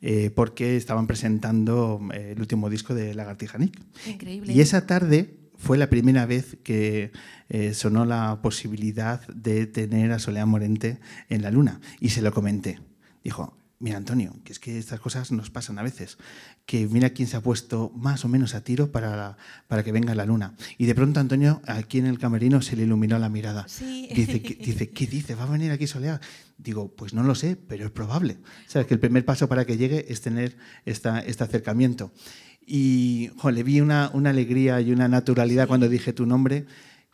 eh, 0.00 0.30
porque 0.30 0.76
estaban 0.76 1.06
presentando 1.06 2.00
eh, 2.12 2.32
el 2.32 2.40
último 2.40 2.70
disco 2.70 2.94
de 2.94 3.14
Lagartija 3.14 3.58
Nick. 3.58 3.78
increíble. 4.06 4.52
Y 4.52 4.60
esa 4.60 4.86
tarde 4.86 5.34
fue 5.56 5.76
la 5.76 5.90
primera 5.90 6.24
vez 6.24 6.56
que 6.62 7.10
eh, 7.48 7.74
sonó 7.74 8.04
la 8.04 8.40
posibilidad 8.40 9.26
de 9.28 9.66
tener 9.66 10.12
a 10.12 10.20
Soledad 10.20 10.46
Morente 10.46 11.00
en 11.28 11.42
la 11.42 11.50
luna. 11.50 11.80
Y 12.00 12.10
se 12.10 12.22
lo 12.22 12.32
comenté. 12.32 12.80
Dijo, 13.24 13.56
mira 13.80 13.96
Antonio, 13.96 14.34
que 14.44 14.52
es 14.52 14.58
que 14.58 14.78
estas 14.78 15.00
cosas 15.00 15.30
nos 15.30 15.50
pasan 15.50 15.78
a 15.78 15.82
veces, 15.82 16.18
que 16.66 16.86
mira 16.88 17.10
quién 17.10 17.28
se 17.28 17.36
ha 17.36 17.40
puesto 17.40 17.92
más 17.94 18.24
o 18.24 18.28
menos 18.28 18.54
a 18.54 18.62
tiro 18.62 18.90
para, 18.90 19.36
para 19.68 19.84
que 19.84 19.92
venga 19.92 20.14
la 20.14 20.26
luna. 20.26 20.54
Y 20.78 20.86
de 20.86 20.94
pronto 20.94 21.20
Antonio, 21.20 21.62
aquí 21.66 21.98
en 21.98 22.06
el 22.06 22.18
camerino, 22.18 22.60
se 22.62 22.76
le 22.76 22.82
iluminó 22.82 23.18
la 23.18 23.28
mirada. 23.28 23.66
Sí. 23.68 24.08
Dice, 24.14 24.42
¿qué, 24.42 24.54
dice, 24.54 24.90
¿qué 24.90 25.06
dice? 25.06 25.34
¿Va 25.34 25.44
a 25.44 25.50
venir 25.50 25.70
aquí 25.70 25.86
soleado? 25.86 26.20
Digo, 26.56 26.94
pues 26.94 27.14
no 27.14 27.22
lo 27.22 27.34
sé, 27.34 27.56
pero 27.56 27.84
es 27.84 27.90
probable. 27.90 28.38
O 28.66 28.70
sea, 28.70 28.84
que 28.84 28.94
el 28.94 29.00
primer 29.00 29.24
paso 29.24 29.48
para 29.48 29.64
que 29.64 29.76
llegue 29.76 30.06
es 30.08 30.20
tener 30.22 30.56
esta, 30.84 31.20
este 31.20 31.44
acercamiento. 31.44 32.12
Y 32.66 33.30
jo, 33.36 33.50
le 33.50 33.62
vi 33.62 33.80
una, 33.80 34.10
una 34.12 34.30
alegría 34.30 34.80
y 34.80 34.92
una 34.92 35.08
naturalidad 35.08 35.68
cuando 35.68 35.88
dije 35.88 36.12
tu 36.12 36.26
nombre 36.26 36.66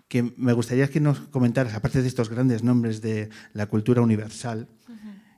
que 0.09 0.33
me 0.37 0.53
gustaría 0.53 0.89
que 0.89 1.01
nos 1.01 1.19
comentaras, 1.19 1.75
aparte 1.75 2.03
de 2.03 2.09
estos 2.09 2.29
grandes 2.29 2.63
nombres 2.63 3.01
de 3.01 3.31
la 3.53 3.67
cultura 3.67 4.03
universal, 4.03 4.69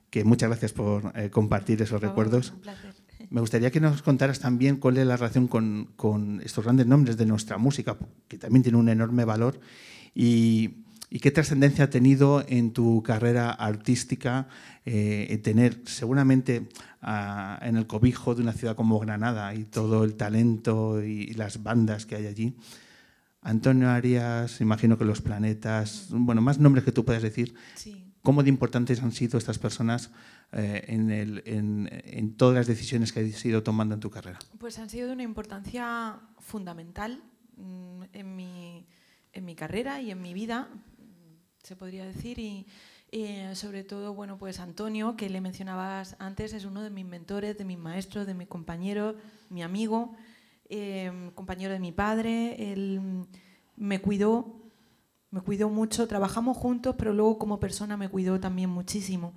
que 0.09 0.23
muchas 0.23 0.49
gracias 0.49 0.73
por 0.73 1.11
eh, 1.15 1.29
compartir 1.29 1.81
esos 1.81 1.99
Por 1.99 2.01
favor, 2.01 2.25
recuerdos. 2.25 2.51
un 2.51 2.59
placer. 2.61 2.93
Me 3.29 3.41
gustaría 3.41 3.71
que 3.71 3.79
nos 3.81 4.01
contaras 4.01 4.39
también 4.39 4.77
cuál 4.77 4.97
es 4.97 5.05
la 5.05 5.17
relación 5.17 5.47
con, 5.47 5.89
con 5.95 6.41
estos 6.45 6.63
grandes 6.63 6.87
nombres 6.87 7.17
de 7.17 7.25
nuestra 7.25 7.57
música, 7.57 7.97
que 8.27 8.37
también 8.37 8.63
tiene 8.63 8.77
un 8.77 8.87
enorme 8.89 9.25
valor, 9.25 9.59
y, 10.15 10.85
y 11.09 11.19
qué 11.19 11.31
trascendencia 11.31 11.85
ha 11.85 11.89
tenido 11.89 12.45
en 12.47 12.71
tu 12.71 13.03
carrera 13.03 13.51
artística 13.51 14.47
eh, 14.85 15.27
en 15.29 15.41
tener 15.41 15.81
seguramente 15.85 16.69
ah, 17.01 17.59
en 17.61 17.75
el 17.75 17.85
cobijo 17.87 18.33
de 18.33 18.43
una 18.43 18.53
ciudad 18.53 18.75
como 18.75 18.97
Granada 18.99 19.53
y 19.55 19.65
todo 19.65 20.05
el 20.05 20.15
talento 20.15 21.03
y 21.03 21.33
las 21.33 21.63
bandas 21.63 22.05
que 22.05 22.15
hay 22.15 22.27
allí. 22.27 22.55
Antonio 23.41 23.89
Arias, 23.89 24.61
imagino 24.61 24.97
que 24.97 25.05
los 25.05 25.21
planetas, 25.21 26.07
bueno, 26.11 26.41
más 26.41 26.59
nombres 26.59 26.83
que 26.83 26.91
tú 26.91 27.03
puedas 27.05 27.23
decir, 27.23 27.53
Sí. 27.75 28.06
¿Cómo 28.27 28.43
de 28.43 28.49
importantes 28.49 29.01
han 29.01 29.13
sido 29.13 29.37
estas 29.37 29.57
personas 29.57 30.11
eh, 30.51 30.83
en, 30.89 31.11
el- 31.11 31.43
en- 31.45 31.87
en 32.03 32.35
todas 32.35 32.55
las 32.55 32.67
decisiones 32.67 33.13
que 33.13 33.21
has 33.21 33.45
ido 33.45 33.63
tomando 33.63 33.93
en 33.95 34.01
tu 34.01 34.09
carrera? 34.09 34.37
Pues 34.59 34.77
han 34.79 34.89
sido 34.89 35.07
de 35.07 35.13
una 35.13 35.23
importancia 35.23 36.19
fundamental 36.39 37.23
mm, 37.55 38.03
en 38.11 38.35
mi, 38.35 38.85
en 39.31 39.45
mi 39.45 39.55
carrera 39.55 40.01
y 40.01 40.11
en 40.11 40.21
mi 40.21 40.33
vida, 40.33 40.67
se 41.63 41.77
podría 41.77 42.03
decir. 42.05 42.37
Y 42.37 42.67
eh, 43.13 43.55
sobre 43.55 43.85
todo, 43.85 44.13
bueno, 44.13 44.37
pues 44.37 44.59
Antonio, 44.59 45.15
que 45.15 45.29
le 45.29 45.39
mencionabas 45.39 46.17
antes, 46.19 46.51
es 46.51 46.65
uno 46.65 46.81
de 46.83 46.89
mis 46.89 47.05
mentores, 47.05 47.57
de 47.57 47.63
mis 47.63 47.77
maestros, 47.77 48.27
de 48.27 48.33
mis 48.33 48.49
compañeros, 48.49 49.15
mi 49.49 49.63
amigo, 49.63 50.17
eh, 50.67 51.31
compañero 51.33 51.71
de 51.71 51.79
mi 51.79 51.93
padre. 51.93 52.73
Él 52.73 52.99
me 53.77 54.01
cuidó, 54.01 54.66
me 55.31 55.41
cuidó 55.41 55.69
mucho. 55.69 56.07
Trabajamos 56.07 56.57
juntos, 56.57 56.95
pero 56.97 57.13
luego 57.13 57.37
como 57.37 57.59
persona 57.59 57.97
me 57.97 58.09
cuidó 58.09 58.39
también 58.39 58.69
muchísimo. 58.69 59.33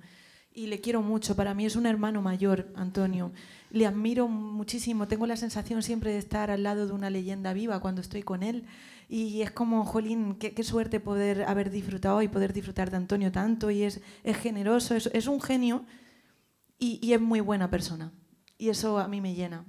Y 0.53 0.67
le 0.67 0.81
quiero 0.81 1.01
mucho. 1.01 1.35
Para 1.35 1.53
mí 1.53 1.65
es 1.65 1.75
un 1.75 1.85
hermano 1.85 2.21
mayor, 2.21 2.71
Antonio. 2.75 3.31
Le 3.69 3.85
admiro 3.85 4.27
muchísimo. 4.27 5.07
Tengo 5.07 5.25
la 5.25 5.37
sensación 5.37 5.81
siempre 5.81 6.11
de 6.11 6.17
estar 6.17 6.51
al 6.51 6.63
lado 6.63 6.87
de 6.87 6.93
una 6.93 7.09
leyenda 7.09 7.53
viva 7.53 7.79
cuando 7.79 8.01
estoy 8.01 8.23
con 8.23 8.43
él. 8.43 8.65
Y 9.07 9.41
es 9.41 9.51
como, 9.51 9.85
jolín, 9.85 10.35
qué, 10.35 10.63
suerte 10.63 10.99
poder 10.99 11.43
haber 11.43 11.69
disfrutado 11.69 12.21
y 12.21 12.27
poder 12.27 12.53
disfrutar 12.53 12.91
de 12.91 12.97
Antonio 12.97 13.31
tanto. 13.31 13.71
Y 13.71 13.83
es, 13.83 14.01
es 14.23 14.37
generoso, 14.37 14.95
es, 14.95 15.27
un 15.27 15.41
genio 15.41 15.85
y 16.79 17.13
es 17.13 17.21
muy 17.21 17.39
buena 17.39 17.69
persona. 17.69 18.11
Y 18.57 18.69
eso 18.69 18.99
a 18.99 19.07
mí 19.07 19.21
me 19.21 19.33
llena. 19.33 19.65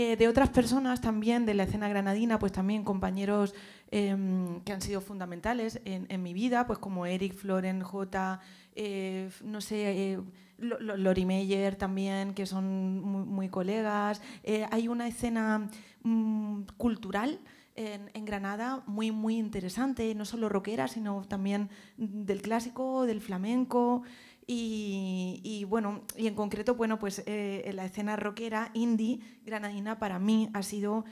Eh, 0.00 0.14
de 0.16 0.28
otras 0.28 0.50
personas 0.50 1.00
también 1.00 1.44
de 1.44 1.54
la 1.54 1.64
escena 1.64 1.88
granadina, 1.88 2.38
pues 2.38 2.52
también 2.52 2.84
compañeros 2.84 3.52
em, 3.90 4.60
que 4.60 4.72
han 4.72 4.80
sido 4.80 5.00
fundamentales 5.00 5.80
en, 5.84 6.22
mi 6.22 6.32
vida, 6.34 6.68
pues 6.68 6.78
como 6.78 7.04
Eric, 7.04 7.34
Floren, 7.34 7.82
J, 7.82 8.38
eh, 8.76 9.28
no 9.42 9.60
sé, 9.60 10.12
eh, 10.12 10.20
Lo- 10.58 10.78
Lo- 10.78 10.96
Lori 10.96 11.24
Meyer 11.24 11.74
también, 11.74 12.32
que 12.32 12.46
son 12.46 13.02
muy, 13.02 13.48
colegas. 13.48 14.22
Hay 14.70 14.86
una 14.86 15.08
escena 15.08 15.68
mm, 16.04 16.62
cultural 16.76 17.40
en, 17.74 18.08
en 18.14 18.24
Granada 18.24 18.84
muy, 18.86 19.10
muy 19.10 19.36
interesante, 19.36 20.14
no 20.14 20.24
solo 20.24 20.48
rockera, 20.48 20.86
sino 20.86 21.24
también 21.26 21.70
del 21.96 22.40
clásico, 22.40 23.04
del 23.04 23.20
flamenco. 23.20 24.02
Y, 24.50 25.66
bueno, 25.68 26.04
y 26.16 26.26
en 26.26 26.34
concreto, 26.34 26.74
bueno, 26.74 26.98
pues 26.98 27.22
eh, 27.26 27.64
en 27.66 27.76
la 27.76 27.84
escena 27.84 28.16
rockera 28.16 28.70
indie 28.72 29.20
granadina 29.44 29.98
para 29.98 30.18
mí 30.18 30.48
ha 30.54 30.62
sido, 30.62 31.04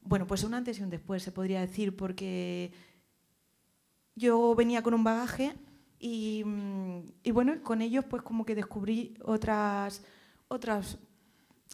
bueno, 0.00 0.28
pues 0.28 0.44
un 0.44 0.54
antes 0.54 0.78
y 0.78 0.84
un 0.84 0.90
después, 0.90 1.20
se 1.20 1.32
podría 1.32 1.60
decir, 1.60 1.96
porque 1.96 2.70
yo 4.14 4.54
venía 4.54 4.80
con 4.82 4.94
un 4.94 5.02
bagaje 5.02 5.54
y, 5.98 6.44
mm, 6.46 7.32
bueno, 7.32 7.60
con 7.64 7.82
ellos 7.82 8.04
pues 8.04 8.22
como 8.22 8.46
que 8.46 8.54
descubrí 8.54 9.18
otras, 9.24 10.04
otros 10.46 11.00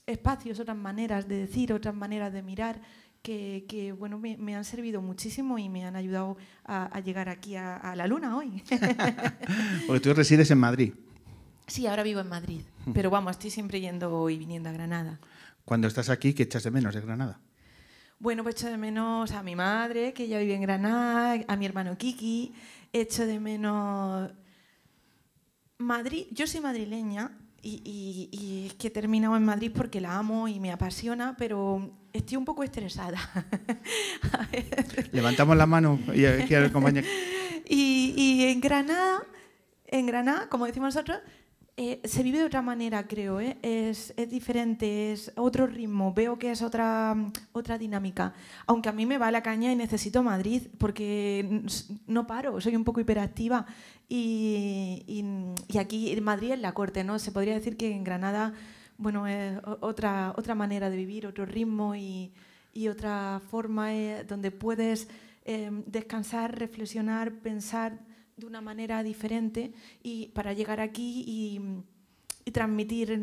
espacios, 0.06 0.58
otras 0.58 0.78
maneras 0.78 1.28
de 1.28 1.36
decir, 1.36 1.74
otras 1.74 1.94
maneras 1.94 2.32
de 2.32 2.42
mirar 2.42 2.80
que, 3.20 3.94
bueno, 3.98 4.18
me, 4.18 4.56
han 4.56 4.64
servido 4.64 5.02
muchísimo 5.02 5.58
y 5.58 5.68
me 5.68 5.84
han 5.84 5.96
ayudado 5.96 6.38
a, 6.64 6.86
a 6.86 7.00
llegar 7.00 7.28
aquí 7.28 7.56
a, 7.56 7.76
a 7.76 7.94
la 7.94 8.06
luna 8.06 8.38
hoy. 8.38 8.62
Porque 9.86 10.00
tú 10.00 10.14
resides 10.14 10.50
en 10.50 10.58
Madrid. 10.58 10.94
Sí, 11.70 11.86
ahora 11.86 12.02
vivo 12.02 12.18
en 12.20 12.28
Madrid, 12.28 12.62
pero 12.92 13.10
vamos, 13.10 13.30
estoy 13.32 13.50
siempre 13.50 13.80
yendo 13.80 14.28
y 14.28 14.36
viniendo 14.36 14.68
a 14.68 14.72
Granada. 14.72 15.20
Cuando 15.64 15.86
estás 15.86 16.08
aquí, 16.08 16.34
¿qué 16.34 16.42
echas 16.42 16.64
de 16.64 16.70
menos 16.72 16.94
de 16.94 17.00
Granada? 17.00 17.38
Bueno, 18.18 18.42
pues 18.42 18.56
echo 18.56 18.66
de 18.68 18.76
menos 18.76 19.30
a 19.30 19.42
mi 19.44 19.54
madre, 19.54 20.12
que 20.12 20.26
ya 20.26 20.38
vive 20.40 20.54
en 20.54 20.62
Granada, 20.62 21.42
a 21.46 21.56
mi 21.56 21.64
hermano 21.66 21.96
Kiki, 21.96 22.52
echo 22.92 23.24
de 23.24 23.38
menos 23.38 24.32
Madrid. 25.78 26.26
Yo 26.32 26.46
soy 26.48 26.60
madrileña 26.60 27.30
y, 27.62 27.80
y- 27.84 28.36
y 28.36 28.66
es 28.66 28.74
que 28.74 28.88
he 28.88 28.90
terminado 28.90 29.36
en 29.36 29.44
Madrid 29.44 29.70
porque 29.74 30.00
la 30.00 30.16
amo 30.18 30.48
y 30.48 30.58
me 30.60 30.72
apasiona, 30.72 31.36
pero 31.38 31.90
estoy 32.12 32.36
un 32.36 32.44
poco 32.44 32.64
estresada. 32.64 33.18
A 34.32 34.46
ver. 34.50 35.08
Levantamos 35.12 35.56
la 35.56 35.66
mano 35.66 35.98
y 36.14 36.24
al 36.24 36.72
compañero. 36.72 37.06
Y, 37.72 38.14
y 38.16 38.44
en 38.46 38.60
Granada, 38.60 39.22
en 39.86 40.04
Granada, 40.06 40.48
como 40.48 40.66
decimos 40.66 40.92
nosotros, 40.92 41.20
eh, 41.82 41.98
se 42.04 42.22
vive 42.22 42.36
de 42.36 42.44
otra 42.44 42.60
manera, 42.60 43.06
creo. 43.06 43.40
¿eh? 43.40 43.56
Es, 43.62 44.12
diferente, 44.28 45.12
es 45.12 45.32
otro 45.34 45.66
ritmo. 45.66 46.12
Veo 46.12 46.38
que 46.38 46.50
es 46.50 46.60
otra, 46.60 47.16
otra 47.52 47.78
dinámica. 47.78 48.34
Aunque 48.66 48.90
a 48.90 48.92
mí 48.92 49.06
me 49.06 49.16
va 49.16 49.30
la 49.30 49.42
caña 49.42 49.72
y 49.72 49.76
necesito 49.76 50.22
Madrid 50.22 50.64
porque 50.76 51.62
no 52.06 52.26
paro, 52.26 52.60
soy 52.60 52.76
un 52.76 52.84
poco 52.84 53.00
hiperactiva. 53.00 53.64
Y, 54.10 55.24
aquí 55.78 56.12
en 56.12 56.22
Madrid 56.22 56.52
es 56.52 56.60
la 56.60 56.74
corte, 56.74 57.02
¿no? 57.02 57.18
Se 57.18 57.32
podría 57.32 57.54
decir 57.54 57.78
que 57.78 57.90
en 57.90 58.04
Granada, 58.04 58.52
bueno, 58.98 59.26
es 59.26 59.58
otra, 59.80 60.34
otra 60.36 60.54
manera 60.54 60.90
de 60.90 60.98
vivir, 60.98 61.26
otro 61.26 61.46
ritmo 61.46 61.94
y, 61.96 62.30
otra 62.90 63.40
forma 63.50 63.94
eh, 63.94 64.24
donde 64.28 64.50
puedes 64.50 65.08
descansar, 65.86 66.58
reflexionar, 66.58 67.32
pensar 67.32 67.98
de 68.40 68.46
una 68.46 68.60
manera 68.60 69.02
diferente 69.02 69.72
y 70.02 70.28
para 70.28 70.52
llegar 70.52 70.80
aquí 70.80 71.24
y, 71.26 71.60
y 72.44 72.50
transmitir 72.50 73.20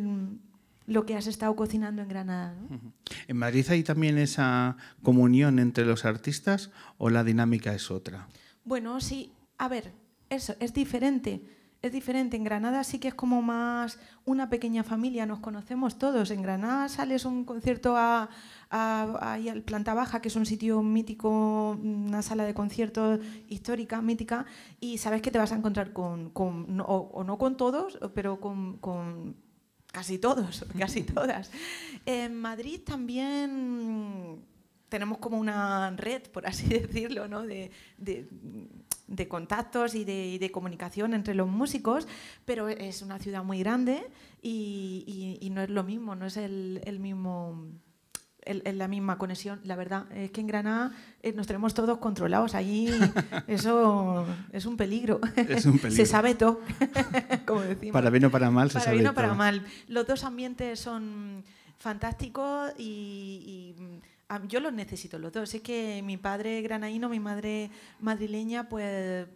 lo 0.86 1.06
que 1.06 1.16
has 1.16 1.28
estado 1.28 1.56
cocinando 1.56 2.02
en 2.02 2.08
Granada. 2.08 2.56
¿no? 2.70 2.94
¿En 3.28 3.38
Madrid 3.38 3.66
hay 3.70 3.84
también 3.84 4.18
esa 4.18 4.78
comunión 5.04 5.60
entre 5.60 5.86
los 5.86 6.06
artistas 6.06 6.72
o 6.98 7.10
la 7.10 7.24
dinámica 7.24 7.74
es 7.74 7.92
otra? 7.92 8.28
Bueno, 8.64 9.02
sí, 9.02 9.32
a 9.58 9.68
ver, 9.68 9.92
eso, 10.30 10.56
es 10.60 10.74
diferente. 10.74 11.42
Es 11.82 11.92
diferente. 11.92 12.36
En 12.36 12.44
Granada 12.44 12.84
sí 12.84 12.98
que 13.00 13.08
es 13.10 13.14
como 13.14 13.42
más 13.42 14.00
una 14.26 14.50
pequeña 14.50 14.84
familia, 14.84 15.26
nos 15.28 15.40
conocemos 15.40 15.98
todos. 16.00 16.32
En 16.32 16.42
Granada 16.42 16.90
sales 16.90 17.24
un 17.24 17.46
concierto 17.46 17.96
a, 17.96 18.30
a- 18.72 19.38
Planta 19.66 19.94
Baja, 19.94 20.20
que 20.22 20.28
es 20.30 20.36
un 20.36 20.46
sitio 20.46 20.82
mítico, 20.82 21.72
una 21.82 22.22
sala 22.24 22.46
de 22.46 22.54
conciertos 22.54 23.20
histórica, 23.48 24.02
mítica, 24.02 24.46
y 24.80 24.98
sabes 24.98 25.22
que 25.22 25.32
te 25.32 25.38
vas 25.38 25.52
a 25.52 25.56
encontrar 25.56 25.94
con, 25.94 26.32
o, 26.36 27.24
no 27.24 27.38
con 27.38 27.58
todos, 27.58 28.00
pero 28.16 28.40
con, 28.40 29.36
casi 29.92 30.18
todos, 30.18 30.66
casi 30.80 31.04
todas. 31.04 31.52
En 32.06 32.36
Madrid 32.36 32.82
también 32.84 34.42
tenemos 34.90 35.20
como 35.20 35.38
una 35.38 35.92
red, 35.92 36.24
por 36.32 36.48
así 36.48 36.68
decirlo, 36.70 37.28
¿no? 37.28 37.44
De 39.08 39.28
contactos 39.28 39.96
y 39.96 40.04
de, 40.04 40.28
y 40.28 40.38
de 40.38 40.52
comunicación 40.52 41.14
entre 41.14 41.34
los 41.34 41.48
músicos, 41.48 42.08
pero 42.46 42.68
es 42.70 43.02
una 43.02 43.20
ciudad 43.20 43.44
muy 43.44 43.60
grande 43.60 44.06
y, 44.42 45.04
y- 45.42 45.46
y 45.46 45.50
no 45.50 45.62
es 45.62 45.70
lo 45.70 45.84
mismo, 45.84 46.16
no 46.16 46.26
es 46.26 46.38
el, 46.38 46.82
el 46.86 47.00
mismo 47.00 47.68
el- 48.44 48.62
el- 48.64 48.78
la 48.78 48.88
misma 48.88 49.18
conexión. 49.18 49.60
La 49.66 49.76
verdad 49.76 50.10
es 50.16 50.32
que 50.32 50.40
en 50.40 50.48
Granada 50.48 50.94
eh, 51.22 51.34
nos 51.34 51.48
tenemos 51.48 51.74
todos 51.74 51.98
controlados. 51.98 52.56
Allí 52.56 52.88
eso 53.48 54.26
es 54.54 54.66
un 54.66 54.78
peligro. 54.78 55.20
Es 55.36 55.66
un 55.66 55.74
Se 55.80 55.80
peligro. 55.80 56.06
sabe 56.06 56.36
todo, 56.36 56.62
como 57.46 57.60
decimos. 57.62 57.92
Para 57.94 58.10
bien 58.10 58.24
o 58.26 58.32
para 58.32 58.50
mal 58.50 58.70
se 58.70 58.76
Para 58.76 58.86
sabe 58.86 58.98
bien 58.98 59.08
o 59.10 59.14
para 59.14 59.34
mal. 59.34 59.66
Los 59.90 60.08
dos 60.08 60.24
ambientes 60.24 60.80
son 60.80 61.44
fantásticos 61.78 62.72
y, 62.78 63.74
yo 64.48 64.60
los 64.60 64.74
necesito 64.74 65.20
los 65.20 65.32
dos. 65.32 65.54
Es 65.54 65.62
que 65.62 66.02
mi 66.04 66.18
padre 66.18 66.62
granaíno, 66.62 67.10
mi 67.10 67.20
madre 67.20 67.70
madrileña, 68.00 68.68
pues 68.70 69.28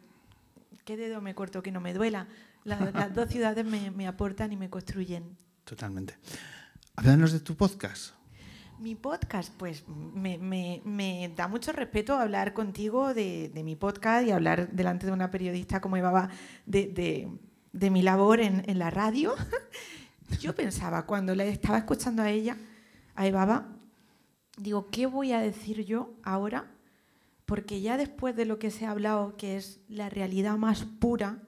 qué 0.86 0.98
dedo 0.98 1.22
me 1.22 1.36
corto 1.36 1.62
que 1.64 1.72
no 1.72 1.80
me 1.82 1.94
duela. 1.94 2.28
La- 2.64 2.92
las 2.92 3.14
dos 3.14 3.30
ciudades 3.32 3.66
me, 3.66 3.92
me 3.92 4.08
aportan 4.08 4.52
y 4.52 4.58
me 4.58 4.70
construyen. 4.70 5.38
Totalmente. 5.64 6.16
Háblanos 6.96 7.32
de 7.32 7.40
tu 7.40 7.56
podcast. 7.56 8.14
Mi 8.80 8.96
podcast, 8.96 9.54
pues 9.58 9.84
me, 9.88 10.38
me- 10.40 10.82
me 10.84 11.32
da 11.36 11.48
mucho 11.48 11.72
respeto 11.72 12.16
hablar 12.16 12.54
contigo 12.54 13.14
de, 13.14 13.50
de 13.54 13.64
mi 13.64 13.76
podcast 13.76 14.26
y 14.28 14.32
hablar 14.32 14.72
delante 14.72 15.06
de 15.06 15.12
una 15.12 15.30
periodista 15.32 15.80
como 15.82 15.98
Eva 15.98 16.30
de, 16.66 16.88
de- 16.88 17.30
de 17.74 17.90
mi 17.90 18.02
labor 18.02 18.40
en, 18.42 18.64
en 18.70 18.80
la 18.80 18.90
radio. 18.90 19.36
Yo 20.42 20.56
pensaba, 20.56 21.06
cuando 21.06 21.36
le 21.36 21.48
estaba 21.50 21.78
escuchando 21.78 22.24
a 22.24 22.30
ella, 22.30 22.58
a 23.16 23.28
Eva, 23.28 23.68
digo, 24.58 24.90
¿qué 24.90 25.06
voy 25.06 25.32
a 25.32 25.42
decir 25.42 25.86
yo 25.86 26.14
ahora? 26.24 26.72
Porque 27.46 27.82
ya 27.82 27.98
después 27.98 28.36
de 28.36 28.46
lo 28.46 28.60
que 28.60 28.72
se 28.72 28.86
ha 28.86 28.92
hablado, 28.92 29.36
que 29.38 29.58
es 29.58 29.82
la 29.90 30.10
realidad 30.10 30.58
más 30.58 30.86
pura, 30.86 31.44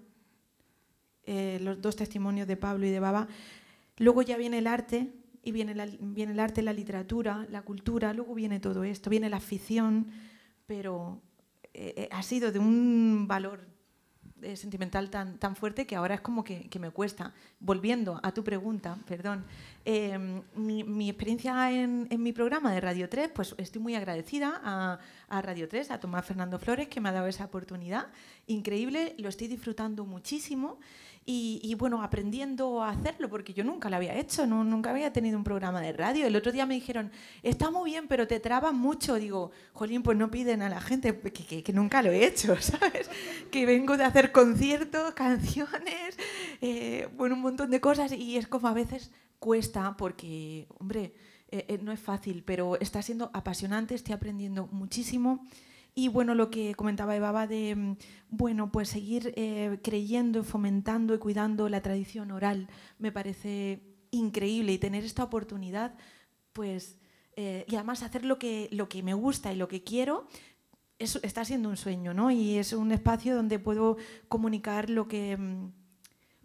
eh, 1.26 1.60
los 1.62 1.82
dos 1.82 1.96
testimonios 1.96 2.48
de 2.48 2.58
Pablo 2.58 2.86
y 2.86 2.90
de 2.90 3.00
Baba, 3.00 3.28
luego 3.98 4.22
ya 4.22 4.38
viene 4.38 4.58
el 4.58 4.68
arte, 4.68 5.14
y 5.44 5.52
viene, 5.52 5.74
viene 6.00 6.32
el 6.32 6.40
arte, 6.40 6.62
la 6.62 6.72
literatura, 6.72 7.46
la 7.50 7.62
cultura, 7.64 8.14
luego 8.14 8.34
viene 8.34 8.62
todo 8.62 8.86
esto, 8.86 9.10
viene 9.10 9.30
la 9.30 9.42
ficción, 9.42 10.08
pero 10.66 11.22
eh, 11.74 11.94
eh, 11.98 12.10
ha 12.12 12.24
sido 12.24 12.52
de 12.52 12.60
un 12.60 13.26
valor 13.28 13.73
eh, 14.44 14.56
sentimental 14.56 15.10
tan, 15.10 15.38
tan 15.38 15.56
fuerte 15.56 15.86
que 15.86 15.96
ahora 15.96 16.16
es 16.16 16.22
como 16.22 16.44
que, 16.44 16.70
me 16.80 16.92
cuesta. 16.92 17.34
Volviendo 17.60 18.20
a 18.24 18.34
tu 18.34 18.44
pregunta, 18.44 18.98
perdón, 19.08 19.46
mi, 20.56 20.84
mi 20.84 21.10
experiencia 21.10 21.72
en, 21.72 22.08
en 22.10 22.24
mi 22.24 22.34
programa 22.34 22.74
de 22.74 22.82
Radio 22.82 23.10
3, 23.10 23.32
pues 23.34 23.56
estoy 23.58 23.82
muy 23.82 23.96
agradecida 23.96 24.62
a, 24.64 25.00
a 25.30 25.42
Radio 25.42 25.68
3, 25.68 25.92
a 25.92 26.00
Tomás 26.00 26.26
Fernando 26.26 26.60
Flores, 26.60 26.88
que 26.88 27.02
me 27.02 27.10
ha 27.10 27.12
dado 27.12 27.28
esa 27.28 27.46
oportunidad. 27.46 28.08
Increíble, 28.48 29.16
lo 29.18 29.30
estoy 29.30 29.48
disfrutando 29.48 30.06
muchísimo 30.06 30.80
y, 31.26 31.74
bueno, 31.76 32.04
aprendiendo 32.04 32.84
a 32.84 32.90
hacerlo, 32.90 33.30
porque 33.30 33.54
yo 33.54 33.64
nunca 33.64 33.90
lo 33.90 33.96
había 33.96 34.18
hecho, 34.20 34.46
no, 34.46 34.64
nunca 34.64 34.90
había 34.90 35.14
tenido 35.14 35.38
un 35.38 35.44
programa 35.44 35.80
de 35.80 35.94
radio. 35.94 36.28
El 36.28 36.36
otro 36.36 36.52
día 36.52 36.66
me 36.66 36.74
dijeron, 36.74 37.12
está 37.44 37.72
muy 37.72 37.92
bien, 37.92 38.08
pero 38.10 38.28
te 38.28 38.40
trabas 38.42 38.74
mucho. 38.74 39.16
Digo, 39.16 39.52
jolín, 39.72 40.04
pues 40.04 40.18
no 40.18 40.30
piden 40.30 40.62
a 40.62 40.70
la 40.70 40.82
gente, 40.82 41.18
que, 41.20 41.32
que- 41.32 41.64
que 41.64 41.74
nunca 41.74 42.02
lo 42.02 42.12
he 42.12 42.26
hecho, 42.26 42.56
¿sabes? 42.62 43.10
Que 43.52 43.66
vengo 43.66 43.96
de 43.96 44.04
hacer 44.04 44.32
conciertos, 44.34 45.14
canciones, 45.16 46.18
eh, 46.62 47.08
bueno, 47.16 47.36
un 47.36 47.42
montón 47.42 47.72
de 47.72 47.80
cosas 47.80 48.12
y 48.12 48.38
es 48.38 48.48
como 48.48 48.68
a 48.68 48.74
veces 48.74 49.12
cuesta 49.40 49.96
porque, 49.98 50.68
hombre, 50.80 51.14
eh, 51.52 51.66
eh, 51.70 51.80
no 51.82 51.92
es 51.92 52.00
fácil, 52.00 52.44
pero 52.46 52.78
está 52.80 53.02
siendo 53.02 53.30
apasionante, 53.34 53.96
estoy 53.96 54.14
aprendiendo 54.14 54.68
muchísimo. 54.72 55.46
Y 55.96 56.08
bueno, 56.08 56.34
lo 56.34 56.50
que 56.50 56.74
comentaba 56.76 57.16
Eva 57.16 57.46
de, 57.48 57.76
mm, 57.76 57.96
bueno, 58.30 58.72
pues 58.72 58.90
seguir 58.90 59.34
eh, 59.36 59.80
creyendo, 59.84 60.44
fomentando 60.44 61.14
y 61.14 61.20
cuidando 61.20 61.70
la 61.70 61.82
tradición 61.82 62.32
oral 62.32 62.68
me 62.98 63.12
parece 63.12 63.82
increíble 64.12 64.74
y 64.74 64.78
tener 64.80 65.04
esta 65.06 65.24
oportunidad, 65.24 65.96
pues, 66.54 66.98
eh, 67.36 67.66
y 67.68 67.76
además 67.76 68.04
hacer 68.04 68.26
lo 68.26 68.40
que, 68.40 68.70
lo 68.72 68.90
que 68.90 69.04
me 69.04 69.14
gusta 69.14 69.52
y 69.54 69.56
lo 69.56 69.68
que 69.68 69.84
quiero, 69.84 70.28
es- 71.00 71.20
está 71.24 71.46
siendo 71.46 71.70
un 71.70 71.78
sueño, 71.78 72.14
¿no? 72.14 72.32
Y 72.32 72.58
es 72.58 72.74
un 72.74 72.92
espacio 72.92 73.36
donde 73.36 73.60
puedo 73.60 73.98
comunicar 74.30 74.90
lo 74.90 75.08
que, 75.08 75.38
mm, 75.38 75.72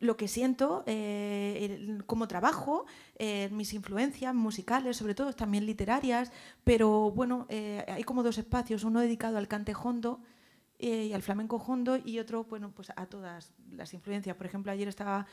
lo 0.00 0.16
que 0.16 0.28
siento, 0.28 0.84
eh, 0.86 1.98
cómo 2.06 2.28
trabajo, 2.28 2.86
eh, 3.16 3.48
mis 3.52 3.72
influencias 3.74 4.34
musicales, 4.34 4.96
sobre 4.96 5.14
todo 5.14 5.32
también 5.32 5.66
literarias, 5.66 6.30
pero 6.64 7.10
bueno, 7.10 7.46
eh, 7.48 7.84
hay 7.88 8.04
como 8.04 8.22
dos 8.22 8.38
espacios, 8.38 8.84
uno 8.84 9.00
dedicado 9.00 9.38
al 9.38 9.48
cante 9.48 9.74
hondo 9.74 10.20
eh, 10.78 11.06
y 11.06 11.12
al 11.12 11.22
flamenco 11.22 11.56
hondo 11.56 11.96
y 11.96 12.20
otro, 12.20 12.44
bueno, 12.44 12.70
pues 12.72 12.90
a 12.94 13.06
todas 13.06 13.52
las 13.72 13.92
influencias. 13.94 14.36
Por 14.36 14.46
ejemplo, 14.46 14.70
ayer 14.70 14.86
estaba 14.86 15.26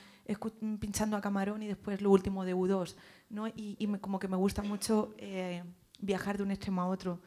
pinchando 0.80 1.16
a 1.18 1.22
Camarón 1.22 1.62
y 1.62 1.68
después 1.68 2.02
lo 2.02 2.10
último 2.10 2.44
de 2.46 2.56
U2, 2.56 2.96
¿no? 3.30 3.48
Y, 3.48 3.76
y 3.78 3.86
me- 3.88 4.00
como 4.00 4.18
que 4.18 4.28
me 4.28 4.38
gusta 4.38 4.64
mucho 4.64 5.14
eh, 5.20 5.64
viajar 6.00 6.38
de 6.38 6.44
un 6.44 6.52
extremo 6.52 6.82
a 6.82 6.88
otro. 6.88 7.22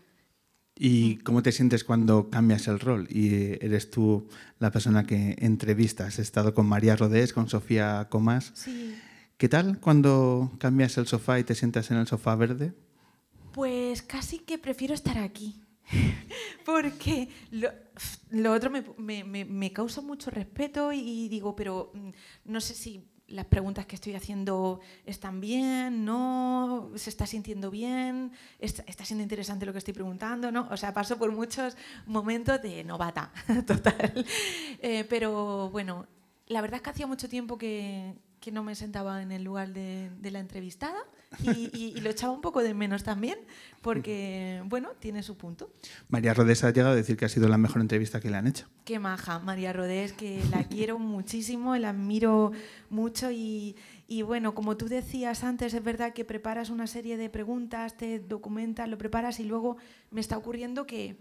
¿Y 0.80 1.16
cómo 1.18 1.42
te 1.42 1.50
sientes 1.50 1.82
cuando 1.82 2.30
cambias 2.30 2.68
el 2.68 2.78
rol 2.78 3.08
y 3.10 3.34
eres 3.64 3.90
tú 3.90 4.28
la 4.60 4.70
persona 4.70 5.04
que 5.04 5.34
entrevistas? 5.40 6.06
Has 6.14 6.18
estado 6.20 6.54
con 6.54 6.66
María 6.66 6.94
Rodés, 6.94 7.32
con 7.32 7.48
Sofía 7.48 8.06
Comas. 8.10 8.52
Sí. 8.54 8.94
¿Qué 9.38 9.48
tal 9.48 9.80
cuando 9.80 10.52
cambias 10.58 10.96
el 10.98 11.06
sofá 11.06 11.38
y 11.40 11.44
te 11.44 11.54
sientas 11.56 11.90
en 11.90 11.96
el 11.96 12.06
sofá 12.06 12.36
verde? 12.36 12.74
Pues 13.52 14.02
casi 14.02 14.38
que 14.38 14.58
prefiero 14.58 14.94
estar 14.94 15.18
aquí. 15.18 15.60
Porque 16.64 17.28
lo, 17.50 17.70
lo 18.30 18.52
otro 18.52 18.70
me, 18.70 18.84
me- 18.98 19.24
me- 19.24 19.44
me 19.44 19.72
causa 19.72 20.00
mucho 20.00 20.30
respeto 20.30 20.92
y 20.92 21.28
digo, 21.28 21.56
pero 21.56 21.90
mm, 21.94 22.10
no 22.44 22.60
sé 22.60 22.74
si 22.74 23.08
las 23.28 23.44
preguntas 23.46 23.86
que 23.86 23.94
estoy 23.94 24.14
haciendo 24.14 24.80
están 25.04 25.40
bien, 25.40 26.04
no, 26.04 26.90
se 26.96 27.10
está 27.10 27.26
sintiendo 27.26 27.70
bien, 27.70 28.32
está, 28.58 29.04
siendo 29.04 29.22
interesante 29.22 29.66
lo 29.66 29.72
que 29.72 29.78
estoy 29.78 29.94
preguntando, 29.94 30.50
¿no? 30.50 30.66
O 30.70 30.76
sea, 30.76 30.94
paso 30.94 31.18
por 31.18 31.30
muchos 31.30 31.76
momentos 32.06 32.60
de 32.62 32.84
novata, 32.84 33.30
total. 33.66 34.26
Eh, 34.80 35.04
pero 35.08 35.70
bueno, 35.70 36.06
la 36.46 36.60
verdad 36.62 36.76
es 36.76 36.82
que 36.82 36.90
hacía 36.90 37.06
mucho 37.06 37.28
tiempo 37.28 37.58
que, 37.58 38.14
que 38.40 38.52
no 38.52 38.62
me 38.62 38.74
sentaba 38.74 39.22
en 39.22 39.32
el 39.32 39.42
lugar 39.44 39.72
de, 39.72 40.10
de 40.20 40.30
la 40.30 40.38
entrevistada 40.40 40.98
y, 41.42 41.70
y- 41.76 41.92
y 41.96 42.00
lo 42.00 42.08
echaba 42.10 42.32
un 42.32 42.40
poco 42.40 42.62
de 42.62 42.72
menos 42.72 43.02
también, 43.04 43.38
porque, 43.82 44.62
bueno, 44.66 44.90
tiene 44.98 45.22
su 45.22 45.36
punto. 45.36 45.70
María 46.08 46.34
Rodés 46.34 46.64
ha 46.64 46.70
llegado 46.70 46.92
a 46.92 46.96
decir 46.96 47.16
que 47.16 47.24
ha 47.24 47.28
sido 47.28 47.48
la 47.48 47.58
mejor 47.58 47.80
entrevista 47.80 48.20
que 48.20 48.30
le 48.30 48.36
han 48.36 48.46
hecho. 48.46 48.66
Qué 48.84 48.98
maja, 48.98 49.38
María 49.38 49.72
Rodés, 49.72 50.12
que 50.12 50.42
la 50.50 50.64
quiero 50.64 50.98
muchísimo, 50.98 51.76
la 51.76 51.90
admiro 51.90 52.52
mucho 52.90 53.30
y, 53.30 53.76
y 54.06 54.22
bueno, 54.22 54.54
como 54.54 54.76
tú 54.76 54.88
decías 54.88 55.44
antes, 55.44 55.74
es 55.74 55.82
verdad 55.82 56.12
que 56.12 56.24
preparas 56.24 56.70
una 56.70 56.86
serie 56.86 57.16
de 57.16 57.28
preguntas, 57.30 57.96
te 57.96 58.18
documentas, 58.20 58.88
lo 58.88 58.98
preparas 58.98 59.40
y 59.40 59.44
luego 59.44 59.76
me 60.10 60.20
está 60.20 60.36
ocurriendo 60.38 60.86
que, 60.86 61.16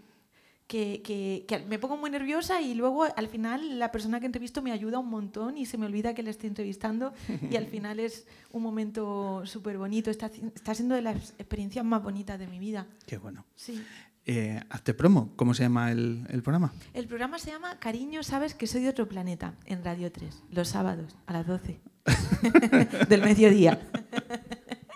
que, 0.68 1.02
que- 1.02 1.44
que 1.48 1.58
me 1.66 1.78
pongo 1.80 1.96
muy 1.96 2.10
nerviosa 2.10 2.60
y 2.60 2.74
luego 2.74 3.04
al 3.16 3.26
final 3.28 3.78
la 3.80 3.90
persona 3.90 4.20
que 4.20 4.26
entrevisto 4.26 4.62
me 4.62 4.70
ayuda 4.70 4.98
un 5.00 5.08
montón 5.08 5.58
y 5.58 5.66
se 5.66 5.78
me 5.78 5.86
olvida 5.86 6.14
que 6.14 6.22
le 6.22 6.30
estoy 6.30 6.48
entrevistando 6.48 7.12
y 7.50 7.56
al 7.56 7.66
final 7.74 7.98
es 7.98 8.26
un 8.52 8.62
momento 8.62 9.42
súper 9.46 9.78
bonito, 9.78 10.10
está, 10.10 10.26
está 10.54 10.74
siendo 10.74 10.94
de 10.94 11.02
las 11.02 11.30
experiencias 11.38 11.84
más 11.84 12.02
bonitas 12.02 12.38
de 12.38 12.46
mi 12.46 12.58
vida. 12.60 12.86
Qué 13.06 13.18
bueno. 13.18 13.44
Sí. 13.56 13.82
Eh, 14.30 14.60
hazte 14.68 14.92
promo. 14.92 15.32
¿Cómo 15.36 15.54
se 15.54 15.62
llama 15.62 15.90
el, 15.90 16.26
el 16.28 16.42
programa? 16.42 16.70
El 16.92 17.06
programa 17.06 17.38
se 17.38 17.50
llama 17.50 17.78
Cariño, 17.78 18.22
sabes 18.22 18.52
que 18.54 18.66
soy 18.66 18.82
de 18.82 18.90
otro 18.90 19.08
planeta, 19.08 19.54
en 19.64 19.82
Radio 19.82 20.12
3, 20.12 20.42
los 20.50 20.68
sábados 20.68 21.16
a 21.26 21.32
las 21.32 21.46
12 21.46 21.80
del 23.08 23.22
mediodía. 23.22 23.80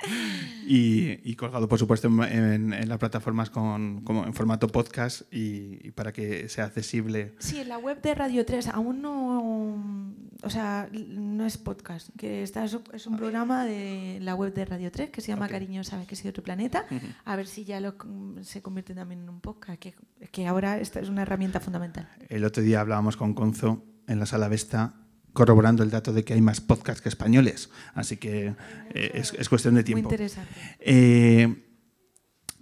Y, 0.65 1.19
y 1.29 1.35
colgado, 1.35 1.69
por 1.69 1.79
supuesto, 1.79 2.07
en, 2.07 2.89
las 2.89 2.99
plataformas 2.99 3.51
con, 3.51 4.03
como 4.03 4.25
en 4.25 4.33
formato 4.33 4.69
podcast 4.69 5.23
y, 5.35 5.81
y 5.87 5.91
para 5.91 6.13
que 6.13 6.49
sea 6.49 6.67
accesible. 6.67 7.35
Sí, 7.41 7.61
en 7.61 7.69
la 7.69 7.79
web 7.79 8.01
de 8.01 8.15
Radio 8.15 8.47
3 8.47 8.69
aún 8.69 9.03
no, 9.03 10.23
o 10.43 10.51
sea, 10.51 10.89
no 10.93 11.45
es 11.45 11.59
podcast, 11.59 12.11
que 12.17 12.45
está, 12.45 12.65
es 12.65 12.75
un- 13.07 13.17
programa 13.17 13.65
de 13.65 14.19
la 14.23 14.37
web 14.37 14.55
de 14.55 14.65
Radio 14.65 14.93
3 14.93 15.11
que 15.11 15.21
se 15.21 15.29
llama 15.29 15.47
Ok. 15.47 15.51
Cariño, 15.53 15.83
sabes 15.83 16.07
que 16.07 16.15
soy 16.15 16.31
otro 16.31 16.45
planeta. 16.45 16.87
A 17.25 17.35
ver 17.37 17.49
si 17.49 17.65
ya 17.65 17.81
lo, 17.81 17.97
se 18.43 18.63
convierte 18.63 18.95
también 18.95 19.23
en 19.23 19.29
un 19.29 19.41
podcast, 19.41 19.81
que, 19.81 19.95
que 20.31 20.47
ahora 20.47 20.79
esta 20.79 21.01
es 21.01 21.09
una 21.09 21.23
herramienta 21.23 21.59
fundamental. 21.59 22.09
El 22.29 22.45
otro 22.45 22.63
día 22.63 22.81
hablábamos 22.81 23.17
con 23.17 23.35
Conzo 23.35 23.85
en 24.07 24.21
la 24.21 24.27
sala 24.27 24.47
Vesta 24.49 24.95
corroborando 25.33 25.83
el 25.83 25.91
dato 25.91 26.13
de 26.13 26.25
que 26.25 26.35
hay 26.35 26.41
más 26.41 26.61
podcasts 26.61 27.01
que 27.03 27.09
españoles. 27.09 27.71
Así 27.95 28.17
que 28.17 28.55
eh, 28.95 29.11
es, 29.15 29.33
es 29.39 29.49
cuestión 29.49 29.75
de 29.75 29.81
Muy 29.81 29.85
tiempo. 29.85 30.11
interesante. 30.11 30.53
Eh, 30.81 31.65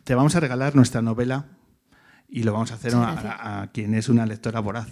te 0.04 0.14
vamos 0.14 0.34
a 0.36 0.40
regalar 0.40 0.74
nuestra 0.76 1.02
novela 1.02 1.46
y 2.28 2.42
lo 2.44 2.52
vamos 2.52 2.70
a 2.72 2.74
hacer 2.74 2.94
a, 2.94 3.62
a 3.62 3.66
quien 3.72 3.94
es 3.94 4.08
una 4.08 4.26
lectora 4.26 4.60
voraz. 4.60 4.88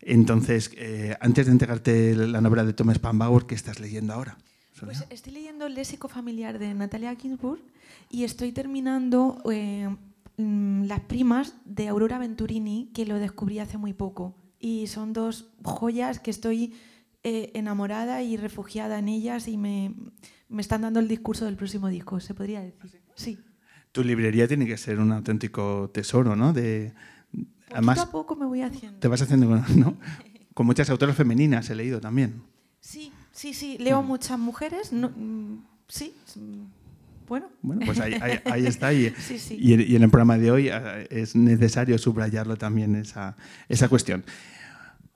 Entonces, 0.00 0.70
eh, 0.76 1.16
antes 1.20 1.46
de 1.46 1.52
entregarte 1.52 2.14
la 2.14 2.40
novela 2.40 2.64
de 2.64 2.72
Thomas 2.72 2.98
Pambauer, 2.98 3.46
¿qué 3.46 3.54
estás 3.54 3.78
leyendo 3.78 4.12
ahora? 4.12 4.36
Sonia? 4.72 4.96
Pues 4.98 5.06
estoy 5.10 5.32
leyendo 5.32 5.66
El 5.66 5.74
léxico 5.74 6.08
familiar 6.08 6.58
de 6.58 6.74
Natalia 6.74 7.14
Ginsburg 7.14 7.60
y 8.10 8.24
estoy 8.24 8.52
terminando 8.52 9.38
mm, 10.36 10.84
Las 10.84 11.00
primas 11.00 11.54
de 11.64 11.88
Aurora 11.88 12.18
Venturini, 12.18 12.90
que 12.92 13.06
lo 13.06 13.18
descubrí 13.18 13.60
hace 13.60 13.78
muy 13.78 13.92
poco. 13.92 14.34
Y 14.64 14.86
son 14.86 15.12
dos 15.12 15.50
joyas 15.64 16.20
que 16.20 16.30
estoy 16.30 16.72
eh, 17.24 17.50
enamorada 17.54 18.22
y 18.22 18.36
refugiada 18.36 18.98
en 19.00 19.08
ellas 19.08 19.48
y 19.48 19.56
me, 19.58 19.92
me 20.48 20.62
están 20.62 20.82
dando 20.82 21.00
el 21.00 21.08
discurso 21.08 21.44
del 21.46 21.56
próximo 21.56 21.88
disco, 21.88 22.20
se 22.20 22.32
podría 22.32 22.60
decir. 22.62 23.02
Sí. 23.16 23.38
Tu 23.90 24.04
librería 24.04 24.46
tiene 24.46 24.64
que 24.66 24.76
ser 24.78 25.00
un 25.00 25.10
auténtico 25.12 25.90
tesoro, 25.92 26.36
¿no? 26.36 26.52
De, 26.52 26.94
Poquito 27.32 27.48
además, 27.72 27.98
a 27.98 28.10
poco 28.12 28.36
me 28.36 28.46
voy 28.46 28.62
haciendo. 28.62 29.00
te 29.00 29.08
vas 29.08 29.20
haciendo 29.20 29.48
con, 29.48 29.64
¿no? 29.80 29.96
con 30.54 30.64
muchas 30.66 30.88
autoras 30.90 31.16
femeninas, 31.16 31.68
he 31.68 31.74
leído 31.74 32.00
también. 32.00 32.42
Sí, 32.80 33.12
sí, 33.32 33.52
sí. 33.54 33.78
Leo 33.78 34.00
muchas 34.02 34.38
mujeres. 34.38 34.92
no- 34.92 35.10
mm, 35.10 35.64
sí. 35.88 36.14
Bueno. 37.28 37.48
Bueno, 37.62 37.82
pues 37.86 37.98
ahí, 38.00 38.14
ahí- 38.20 38.40
ahí 38.50 38.66
está. 38.66 38.92
Y, 38.92 39.10
Sí, 39.18 39.38
sí. 39.38 39.56
y 39.60 39.94
en 39.96 40.02
el 40.02 40.10
programa 40.10 40.38
de 40.38 40.50
hoy 40.50 40.68
eh, 40.68 41.06
es 41.10 41.34
necesario 41.36 41.96
subrayarlo 41.98 42.56
también, 42.56 42.94
esa, 42.96 43.36
esa 43.68 43.88
cuestión. 43.88 44.24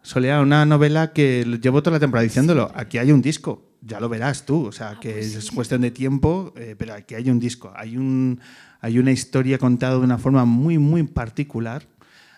Solea, 0.03 0.41
una 0.41 0.65
novela 0.65 1.13
que 1.13 1.45
llevo 1.61 1.83
toda 1.83 1.97
la 1.97 2.01
temporada 2.01 2.23
diciéndolo. 2.23 2.71
Aquí 2.75 2.99
hay 2.99 3.11
un 3.13 3.21
disco. 3.23 3.63
ya 3.83 4.01
lo 4.01 4.09
verás 4.09 4.47
tú, 4.47 4.67
o 4.67 4.73
sea, 4.73 4.91
Ah, 4.91 5.01
que 5.01 5.13
pues 5.13 5.35
es 5.35 5.45
sí. 5.47 5.55
cuestión 5.55 5.81
de 5.83 5.91
tiempo, 5.91 6.53
eh, 6.57 6.75
pero 6.79 6.95
aquí 6.95 7.15
hay 7.15 7.29
un 7.31 7.39
disco, 7.39 7.73
hay, 7.77 7.97
un, 7.97 8.41
hay 8.81 8.99
una 8.99 9.13
historia 9.13 9.59
contada 9.59 9.95
de 9.95 10.01
una 10.01 10.19
forma 10.19 10.45
muy, 10.45 10.79
muy 10.79 11.03
particular 11.05 11.87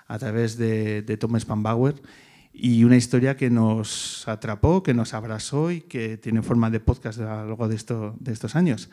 a 0.09 0.19
través 0.19 0.57
de, 0.59 1.01
de 1.03 1.17
Tom 1.17 1.39
Spanbauer 1.39 1.95
y 2.53 2.85
una 2.85 2.97
historia 2.97 3.37
que 3.37 3.49
nos 3.51 4.27
atrapó, 4.29 4.83
que 4.83 4.93
nos 4.95 5.15
abrazó 5.15 5.71
y 5.71 5.81
que 5.83 6.17
tiene 6.19 6.43
forma 6.43 6.71
de 6.71 6.81
podcast 6.81 7.19
a 7.21 7.23
lo 7.43 7.47
largo 7.47 7.69
de, 7.69 7.77
esto, 7.77 8.15
de 8.21 8.33
estos 8.33 8.57
años 8.57 8.91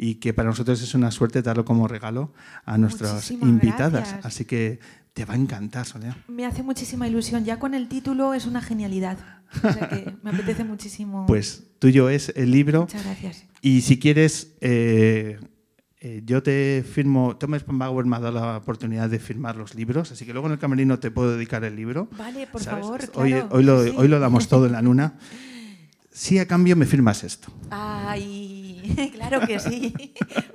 y 0.00 0.14
que 0.14 0.32
para 0.32 0.48
nosotros 0.48 0.80
es 0.80 0.94
una 0.94 1.10
suerte 1.10 1.42
darlo 1.42 1.64
como 1.64 1.88
regalo 1.88 2.32
a 2.64 2.78
nuestras 2.78 3.14
Muchísimas 3.14 3.48
invitadas. 3.48 3.92
gracias. 3.92 4.24
Así 4.24 4.44
que 4.44 4.78
te 5.12 5.24
va 5.24 5.34
a 5.34 5.36
encantar, 5.36 5.86
Sonia. 5.86 6.16
Me 6.28 6.46
hace 6.46 6.62
muchísima 6.62 7.08
ilusión. 7.08 7.44
Ya 7.44 7.58
con 7.58 7.74
el 7.74 7.88
título 7.88 8.32
es 8.32 8.46
una 8.46 8.62
genialidad. 8.62 9.18
O 9.56 9.72
sea 9.72 9.88
que 9.88 10.14
me 10.22 10.30
apetece 10.30 10.62
muchísimo. 10.62 11.26
Pues 11.26 11.64
tuyo 11.80 12.08
es 12.10 12.32
el 12.36 12.52
libro. 12.52 12.82
Muchas 12.82 13.04
gracias. 13.04 13.44
Y 13.60 13.80
si 13.80 13.98
quieres, 13.98 14.52
eh, 14.60 15.40
eh, 15.98 16.22
yo 16.24 16.44
te 16.44 16.84
firmo. 16.88 17.36
Thomas 17.36 17.62
Spanbauer 17.62 18.06
me 18.06 18.14
ha 18.14 18.20
dado 18.20 18.38
la 18.38 18.56
oportunidad 18.56 19.10
de 19.10 19.18
firmar 19.18 19.56
los 19.56 19.74
libros, 19.74 20.12
así 20.12 20.24
que 20.24 20.32
luego 20.32 20.46
en 20.46 20.52
el 20.52 20.58
camerino 20.60 21.00
te 21.00 21.10
puedo 21.10 21.32
dedicar 21.34 21.64
el 21.64 21.74
libro. 21.74 22.08
Vale, 22.16 22.46
por 22.46 22.62
¿sabes? 22.62 22.84
favor. 22.84 23.00
Hoy, 23.14 23.30
claro, 23.32 23.48
hoy, 23.50 23.64
lo, 23.64 23.82
sí, 23.82 23.90
sí. 23.90 23.96
hoy 23.98 24.06
lo 24.06 24.20
damos 24.20 24.46
todo 24.46 24.66
en 24.66 24.72
la 24.72 24.80
luna. 24.82 25.14
Si 26.10 26.36
a 26.40 26.48
cambio 26.48 26.74
me 26.74 26.84
firmas 26.84 27.22
esto. 27.22 27.46
Ay, 27.70 28.57
claro 29.14 29.46
que 29.46 29.58
sí. 29.58 29.94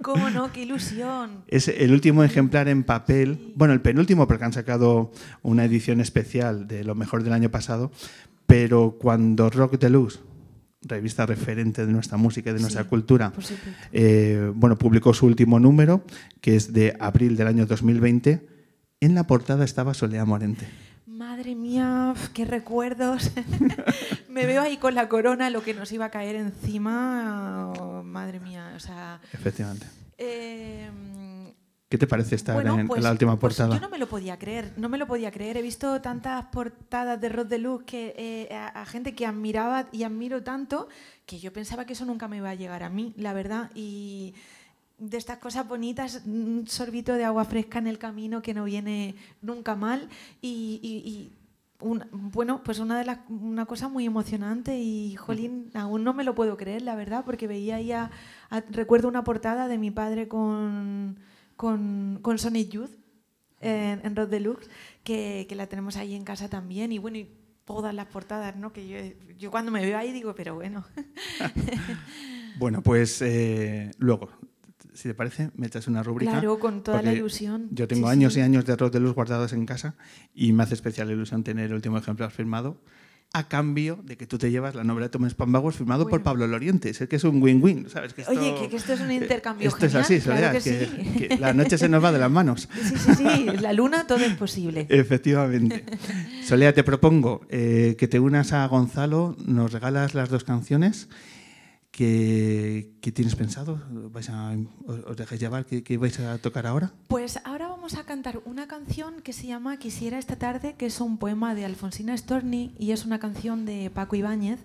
¿Cómo 0.02 0.30
no? 0.30 0.52
¡Qué 0.52 0.64
ilusión! 0.64 1.44
Es 1.48 1.68
el 1.68 1.92
último 1.92 2.24
ejemplar 2.24 2.68
en 2.68 2.84
papel, 2.84 3.54
bueno, 3.56 3.74
el 3.74 3.82
penúltimo 3.82 4.28
porque 4.28 4.46
han 4.46 4.54
sacado 4.54 5.12
una 5.42 5.66
edición 5.66 6.02
especial 6.02 6.68
de 6.68 6.84
lo 6.84 6.96
mejor 6.96 7.24
del 7.24 7.34
año 7.34 7.50
pasado, 7.50 7.92
pero 8.46 8.98
cuando 9.00 9.50
Rock 9.50 9.78
Deluxe, 9.80 10.20
revista 10.82 11.26
referente 11.26 11.86
de 11.86 11.92
nuestra 11.92 12.18
música 12.18 12.50
y 12.50 12.54
de 12.54 12.60
nuestra 12.60 12.84
Sí, 12.84 12.90
cultura, 12.90 13.32
eh, 13.92 14.52
bueno, 14.54 14.78
publicó 14.78 15.14
su 15.14 15.26
último 15.26 15.60
número, 15.60 16.04
que 16.42 16.56
es 16.56 16.74
de 16.74 16.96
abril 17.00 17.38
del 17.38 17.48
año 17.48 17.66
2020, 17.66 18.46
en 19.00 19.16
la 19.16 19.26
portada 19.28 19.66
estaba 19.66 19.94
Soledad 19.94 20.26
Morente. 20.26 20.68
Madre 21.24 21.56
mía, 21.56 22.14
qué 22.34 22.44
recuerdos. 22.44 23.32
Me 24.28 24.46
veo 24.46 24.62
ahí 24.62 24.76
con 24.76 24.94
la 24.94 25.08
corona, 25.08 25.50
lo 25.50 25.64
que 25.64 25.74
nos 25.74 25.90
iba 25.94 26.04
a 26.06 26.10
caer 26.12 26.36
encima. 26.36 27.72
oh, 27.80 28.04
madre 28.04 28.42
mía, 28.42 28.74
o 28.76 28.80
sea. 28.80 29.22
Efectivamente. 29.32 29.86
eh, 30.18 30.90
¿Qué 31.88 31.98
te 31.98 32.08
parece 32.08 32.36
estar 32.36 32.56
bueno, 32.56 32.78
en, 32.78 32.88
pues- 32.88 33.02
la 33.02 33.12
última 33.12 33.40
pues 33.40 33.56
portada? 33.56 33.76
yo 33.76 33.80
no 33.82 33.90
me 33.90 34.00
lo 34.00 34.10
podía 34.10 34.38
creer, 34.38 34.74
no 34.76 34.90
me 34.90 34.98
lo 34.98 35.08
podía 35.08 35.32
creer. 35.32 35.56
He 35.56 35.62
visto 35.62 36.02
tantas 36.02 36.44
portadas 36.48 37.22
de 37.22 37.30
Rod 37.30 37.46
Deluxe 37.48 37.86
que 37.86 38.16
eh, 38.18 38.54
a, 38.54 38.82
a 38.82 38.86
gente 38.86 39.16
que 39.16 39.26
admiraba 39.26 39.88
y 39.94 40.04
admiro 40.04 40.44
tanto 40.44 40.90
que 41.26 41.40
yo 41.40 41.54
pensaba 41.54 41.86
que 41.86 41.94
eso 41.94 42.04
nunca 42.04 42.28
me 42.28 42.38
iba 42.38 42.50
a 42.50 42.56
llegar 42.56 42.84
a 42.84 42.90
mí, 42.90 43.14
la 43.16 43.32
verdad. 43.32 43.72
Y 43.76 44.34
de 45.10 45.18
estas 45.18 45.38
cosas 45.40 45.68
bonitas, 45.68 46.22
un 46.26 46.66
sorbito 46.68 47.14
de 47.14 47.24
agua 47.26 47.46
fresca 47.46 47.80
en 47.80 47.88
el 47.88 47.98
camino 47.98 48.42
que 48.42 48.54
no 48.54 48.64
viene 48.64 49.16
nunca 49.42 49.76
mal 49.76 50.08
y, 50.42 50.80
y- 50.82 51.10
y 51.10 51.32
un- 51.80 52.06
bueno, 52.12 52.62
pues 52.64 52.80
una 52.80 52.98
de 52.98 53.04
las 53.06 53.20
una 53.30 53.66
cosa 53.66 53.90
muy 53.90 54.06
emocionante 54.06 54.80
y 54.80 55.16
jolín, 55.16 55.70
aún 55.74 56.04
no 56.04 56.14
me 56.14 56.24
lo 56.24 56.34
puedo 56.36 56.56
creer, 56.56 56.82
la 56.84 56.96
verdad, 56.96 57.24
porque 57.26 57.48
veía 57.48 57.76
ahí 57.76 57.92
a- 57.92 58.10
a- 58.50 58.62
recuerdo 58.72 59.08
una 59.10 59.24
portada 59.24 59.68
de 59.68 59.78
mi 59.78 59.92
padre 59.92 60.28
con 60.28 61.18
con, 61.56 62.20
con 62.22 62.38
Sonic 62.40 62.70
Youth 62.72 62.92
en, 63.62 64.02
en 64.04 64.16
Rod 64.16 64.28
Deluxe, 64.30 64.70
que, 65.04 65.46
que 65.48 65.56
la 65.56 65.68
tenemos 65.68 65.96
ahí 65.98 66.16
en 66.16 66.24
casa 66.24 66.50
también 66.50 66.92
y 66.92 66.98
bueno, 66.98 67.18
y 67.18 67.30
todas 67.66 67.94
las 67.94 68.08
portadas, 68.08 68.56
¿no? 68.58 68.74
Que 68.74 68.88
yo, 68.88 68.98
yo 69.38 69.52
cuando 69.52 69.72
me 69.72 69.82
veo 69.86 69.98
ahí 69.98 70.12
digo, 70.12 70.34
pero 70.36 70.56
bueno. 70.56 70.84
Bueno, 72.58 72.82
pues 72.84 73.22
eh, 73.22 73.92
luego, 73.98 74.30
si 74.94 75.10
te 75.10 75.14
parece, 75.14 75.52
me 75.56 75.68
echas 75.68 75.88
una 75.88 76.04
rúbrica. 76.04 76.32
Claro, 76.34 76.60
con 76.60 76.84
toda 76.84 77.02
la 77.02 77.14
ilusión. 77.14 77.68
Yo 77.72 77.88
tengo 77.88 78.08
Sí, 78.08 78.14
años 78.14 78.34
sí. 78.34 78.40
y 78.40 78.44
años 78.44 78.66
de 78.66 78.74
arroz 78.74 78.92
de 78.92 79.00
luz 79.00 79.14
guardados 79.16 79.54
en 79.54 79.66
casa 79.66 79.96
y 80.34 80.54
me 80.54 80.64
hace 80.64 80.74
especial 80.76 81.10
ilusión 81.12 81.44
tener 81.44 81.66
el 81.66 81.74
último 81.74 81.98
ejemplar 81.98 82.32
firmado 82.32 82.78
a 83.36 83.48
cambio 83.48 84.00
de 84.04 84.16
que 84.16 84.28
tú 84.28 84.38
te 84.38 84.52
llevas 84.52 84.76
la 84.76 84.84
novela 84.84 85.08
de 85.08 85.10
Thomas 85.10 85.34
Pambagos 85.34 85.76
firmado 85.76 86.04
por 86.04 86.12
Bueno. 86.12 86.24
Pablo 86.26 86.46
Loriente. 86.46 86.92
Es 86.92 87.00
que 87.00 87.16
es 87.16 87.24
un 87.24 87.42
win-win, 87.42 87.90
¿sabes? 87.90 88.14
Que 88.14 88.22
esto- 88.22 88.32
Oye, 88.40 88.54
que- 88.62 88.70
que 88.70 88.76
esto 88.76 88.94
es 88.94 89.00
un 89.02 89.12
intercambio 89.12 89.68
Esto 89.68 89.88
es 89.88 89.92
genial, 89.92 90.06
así, 90.06 90.20
claro 90.22 90.54
que, 90.54 90.62
sí. 90.62 91.28
que 91.28 91.38
la 91.40 91.52
noche 91.52 91.80
se 91.80 91.90
nos 91.90 92.04
va 92.04 92.12
de 92.12 92.20
las 92.20 92.30
manos. 92.30 92.70
Sí, 92.84 92.96
sí, 92.96 93.12
sí, 93.16 93.46
la 93.60 93.74
luna 93.74 94.06
todo 94.06 94.20
es 94.20 94.36
posible. 94.36 94.86
Efectivamente. 94.90 95.84
Solea, 96.44 96.76
te 96.76 96.84
propongo 96.84 97.42
eh, 97.50 97.96
que 97.98 98.08
te 98.08 98.20
unas 98.20 98.54
a 98.54 98.68
Gonzalo, 98.68 99.36
nos 99.44 99.72
regalas 99.74 100.14
las 100.14 100.30
dos 100.30 100.44
canciones 100.44 101.10
que, 101.94 102.90
que 103.02 103.12
tienes 103.12 103.36
pensado. 103.36 103.80
¿Vais 104.12 104.28
a, 104.30 104.56
os, 104.88 105.16
dejáis 105.16 105.40
llevar? 105.40 105.64
¿Qué, 105.68 105.84
qué 105.84 105.98
vais 105.98 106.20
a 106.20 106.40
tocar 106.40 106.66
ahora? 106.66 106.92
Pues 107.08 107.40
ahora 107.46 107.68
vamos 107.68 107.94
a 107.94 108.04
cantar 108.04 108.42
una 108.46 108.68
canción 108.68 109.22
que 109.22 109.32
se 109.32 109.46
llama 109.46 109.78
Quisiera 109.78 110.18
esta 110.18 110.36
tarde, 110.36 110.74
que 110.76 110.88
es 110.88 111.00
un 111.00 111.20
poema 111.20 111.54
de 111.54 111.66
Alfonsina 111.66 112.18
Storni 112.18 112.74
y 112.80 112.92
es 112.94 113.06
una 113.06 113.20
canción 113.20 113.66
de 113.66 113.92
Paco 113.92 114.16
Ibáñez. 114.16 114.60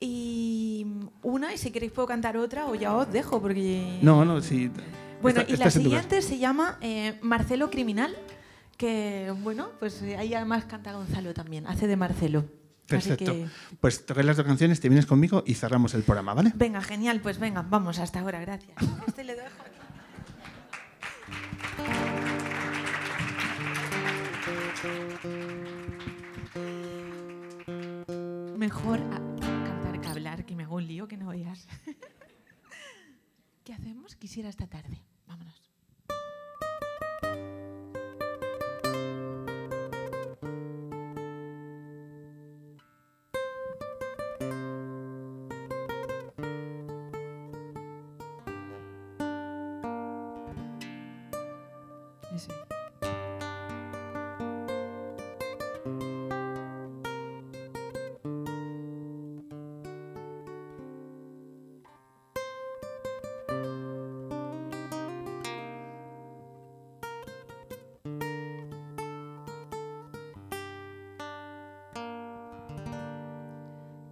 Y 0.00 0.86
una, 1.22 1.52
y 1.52 1.58
si 1.58 1.70
queréis 1.70 1.92
puedo 1.92 2.08
cantar 2.08 2.36
otra 2.38 2.66
o 2.66 2.74
ya 2.74 2.94
os 2.96 3.12
dejo, 3.12 3.42
porque... 3.42 3.98
No, 4.00 4.24
no, 4.24 4.40
sí. 4.40 4.70
Bueno, 5.20 5.40
esta- 5.40 5.52
y 5.52 5.56
la 5.58 5.70
siguiente 5.70 6.22
se 6.22 6.38
llama 6.38 6.78
eh, 6.80 7.18
Marcelo 7.20 7.68
Criminal, 7.68 8.14
que 8.78 9.34
bueno, 9.42 9.68
pues 9.80 10.00
eh, 10.02 10.16
ahí 10.16 10.32
además 10.32 10.64
canta 10.64 10.92
Gonzalo 10.94 11.34
también, 11.34 11.66
hace 11.66 11.86
de 11.88 11.96
Marcelo. 11.96 12.44
Perfecto. 12.88 13.32
que, 13.32 13.46
Pues 13.80 14.06
toquéis 14.06 14.26
las 14.26 14.36
dos 14.36 14.46
canciones, 14.46 14.80
te 14.80 14.88
vienes 14.88 15.06
conmigo 15.06 15.44
y 15.46 15.54
cerramos 15.54 15.94
el 15.94 16.02
programa, 16.02 16.34
¿vale? 16.34 16.52
venga, 16.54 16.80
genial, 16.82 17.20
pues 17.20 17.38
venga, 17.38 17.62
vamos, 17.62 17.98
hasta 17.98 18.20
ahora, 18.20 18.40
gracias. 18.40 18.76
Este 19.06 19.24
le 19.24 19.34
dejo 19.34 19.62
aquí. 19.62 19.78
Mejor 28.56 29.00
cantar 29.10 30.00
que 30.00 30.08
hablar, 30.08 30.44
que 30.44 30.56
me 30.56 30.64
hago 30.64 30.76
un 30.76 30.86
lío 30.86 31.06
que 31.08 31.16
no 31.16 31.28
veas. 31.28 31.66
¿Qué 33.64 33.72
hacemos? 33.72 34.16
Quisiera 34.16 34.48
esta 34.48 34.66
tarde. 34.66 35.02
Vámonos. 35.26 35.67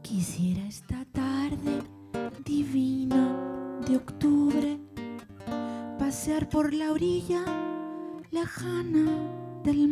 Quisiera 0.02 0.66
esta 0.66 1.04
tarde 1.12 1.82
divina 2.44 3.78
de 3.86 3.96
octubre 3.96 4.78
pasear 5.98 6.48
por 6.48 6.72
la 6.72 6.92
orilla 6.92 7.75
lejana 8.46 9.04
del 9.64 9.88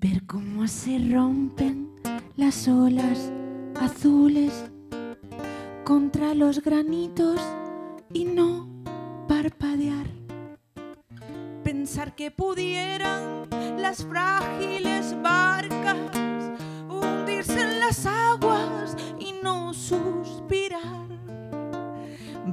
Ver 0.00 0.24
cómo 0.26 0.68
se 0.68 0.96
rompen 1.10 1.90
las 2.36 2.68
olas 2.68 3.32
azules 3.80 4.70
contra 5.84 6.34
los 6.34 6.62
granitos 6.62 7.40
y 8.12 8.24
no 8.24 8.68
parpadear. 9.26 10.06
Pensar 11.64 12.14
que 12.14 12.30
pudieran 12.30 13.48
las 13.76 14.04
frágiles 14.04 15.20
barcas 15.20 15.96
hundirse 16.88 17.60
en 17.60 17.80
las 17.80 18.06
aguas 18.06 18.96
y 19.18 19.32
no 19.42 19.74
suspirar. 19.74 21.08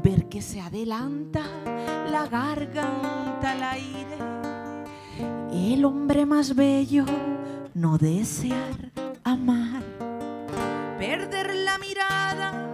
Ver 0.02 0.28
que 0.30 0.42
se 0.42 0.62
adelanta 0.62 1.44
la 2.10 2.26
garganta 2.26 3.52
al 3.52 3.62
aire. 3.62 4.18
El 5.54 5.86
hombre 5.86 6.26
más 6.26 6.56
bello 6.56 7.06
no 7.76 7.98
desear 7.98 8.92
amar. 9.26 9.84
Perder 10.98 11.54
la 11.56 11.78
mirada 11.78 12.72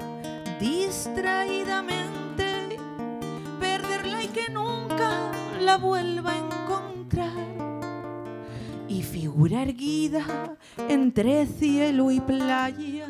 distraídamente. 0.59 2.77
Perderla 3.59 4.23
y 4.23 4.27
que 4.27 4.51
nunca 4.51 5.31
la 5.59 5.77
vuelva 5.77 6.33
a 6.33 6.37
encontrar. 6.37 7.31
Y 8.87 9.01
figura 9.01 9.63
erguida 9.63 10.55
entre 10.87 11.47
cielo 11.47 12.11
y 12.11 12.19
playa. 12.19 13.07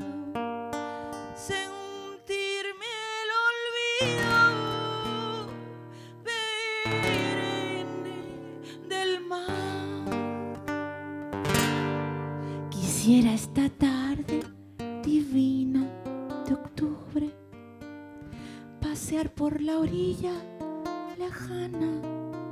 Octubre 16.71 17.29
pasear 18.79 19.33
por 19.33 19.61
la 19.61 19.79
orilla 19.79 20.33
lejana 21.17 21.91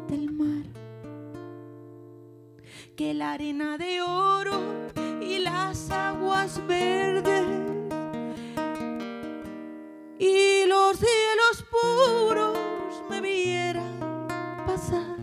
del 0.07 0.32
mar. 0.32 0.65
Que 2.95 3.13
la 3.13 3.34
arena 3.34 3.78
de 3.78 4.01
oro 4.01 4.59
y 5.22 5.39
las 5.39 5.89
aguas 5.89 6.61
verdes 6.67 7.45
y 10.20 10.65
los 10.67 10.97
cielos 10.97 11.65
puros 11.72 12.57
me 13.09 13.22
vieran 13.22 14.28
pasar. 14.67 15.17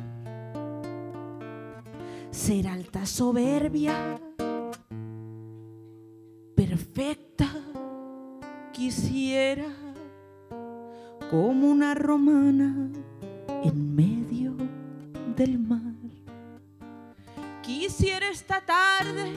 Ser 2.31 2.67
alta 2.67 3.05
soberbia, 3.05 4.19
como 11.31 11.69
una 11.69 11.95
romana 11.95 12.91
en 13.65 13.95
medio 13.95 14.55
del 15.37 15.59
mar. 15.59 15.81
Quisiera 17.63 18.29
esta 18.29 18.61
tarde 18.61 19.33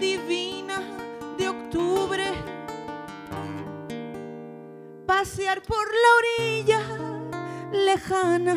divina 0.00 0.80
de 1.38 1.48
octubre 1.48 2.24
pasear 5.06 5.62
por 5.62 5.86
la 5.86 6.10
orilla 6.18 6.80
lejana 7.72 8.56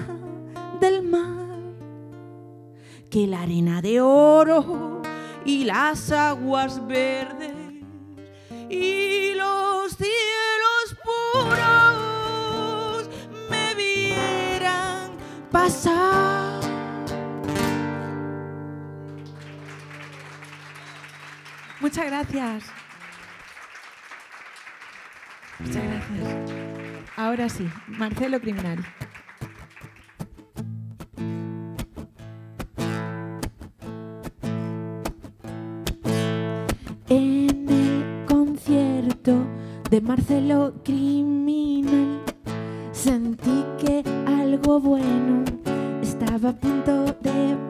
del 0.79 1.03
mar, 1.03 1.47
que 3.09 3.27
la 3.27 3.41
arena 3.41 3.81
de 3.81 4.01
oro 4.01 5.01
y 5.45 5.65
las 5.65 6.11
aguas 6.11 6.85
verdes 6.87 7.53
y 8.69 9.33
los 9.33 9.58
Muchas 21.81 22.05
gracias. 22.05 22.63
Muchas 25.59 25.83
gracias. 25.83 26.51
Ahora 27.15 27.49
sí, 27.49 27.69
Marcelo 27.87 28.39
Criminal. 28.39 28.85
En 37.09 37.69
el 37.69 38.25
concierto 38.27 39.45
de 39.89 40.01
Marcelo 40.01 40.73
Criminal 40.83 42.21
sentí 42.91 43.65
que 43.79 44.03
algo 44.27 44.79
bueno 44.79 45.48
estaba 46.39 46.49
a 46.49 46.53
punto 46.53 47.05
de 47.21 47.68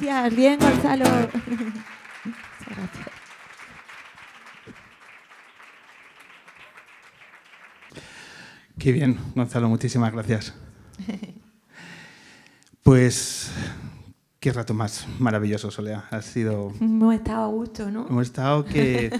gracias. 0.00 0.36
Bien, 0.36 0.58
Gonzalo. 0.58 1.04
Muchas 1.04 1.32
gracias. 2.66 3.08
Qué 8.78 8.92
bien, 8.92 9.18
Gonzalo, 9.34 9.68
muchísimas 9.68 10.12
gracias. 10.12 10.54
Pues 12.82 13.50
qué 14.40 14.52
rato 14.52 14.74
más 14.74 15.06
maravilloso, 15.18 15.70
Solea. 15.70 16.04
Ha 16.10 16.20
sido. 16.22 16.72
Hemos 16.80 17.14
estado 17.14 17.44
a 17.44 17.48
gusto, 17.48 17.90
¿no? 17.90 18.06
Hemos 18.08 18.26
estado 18.26 18.64
que. 18.64 19.10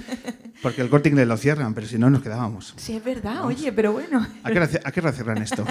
Porque 0.62 0.82
el 0.82 0.88
corte 0.90 1.08
inglés 1.08 1.28
lo 1.28 1.36
cierran, 1.36 1.72
pero 1.74 1.86
si 1.86 1.98
no, 1.98 2.10
nos 2.10 2.22
quedábamos. 2.22 2.74
Sí, 2.76 2.96
es 2.96 3.04
verdad, 3.04 3.44
oye, 3.44 3.72
pero 3.72 3.92
bueno. 3.92 4.26
¿A 4.42 4.50
qué 4.50 4.58
hora, 4.58 4.66
ce- 4.66 4.80
a 4.82 4.90
qué 4.92 5.00
hora 5.00 5.12
cierran 5.12 5.38
esto? 5.38 5.64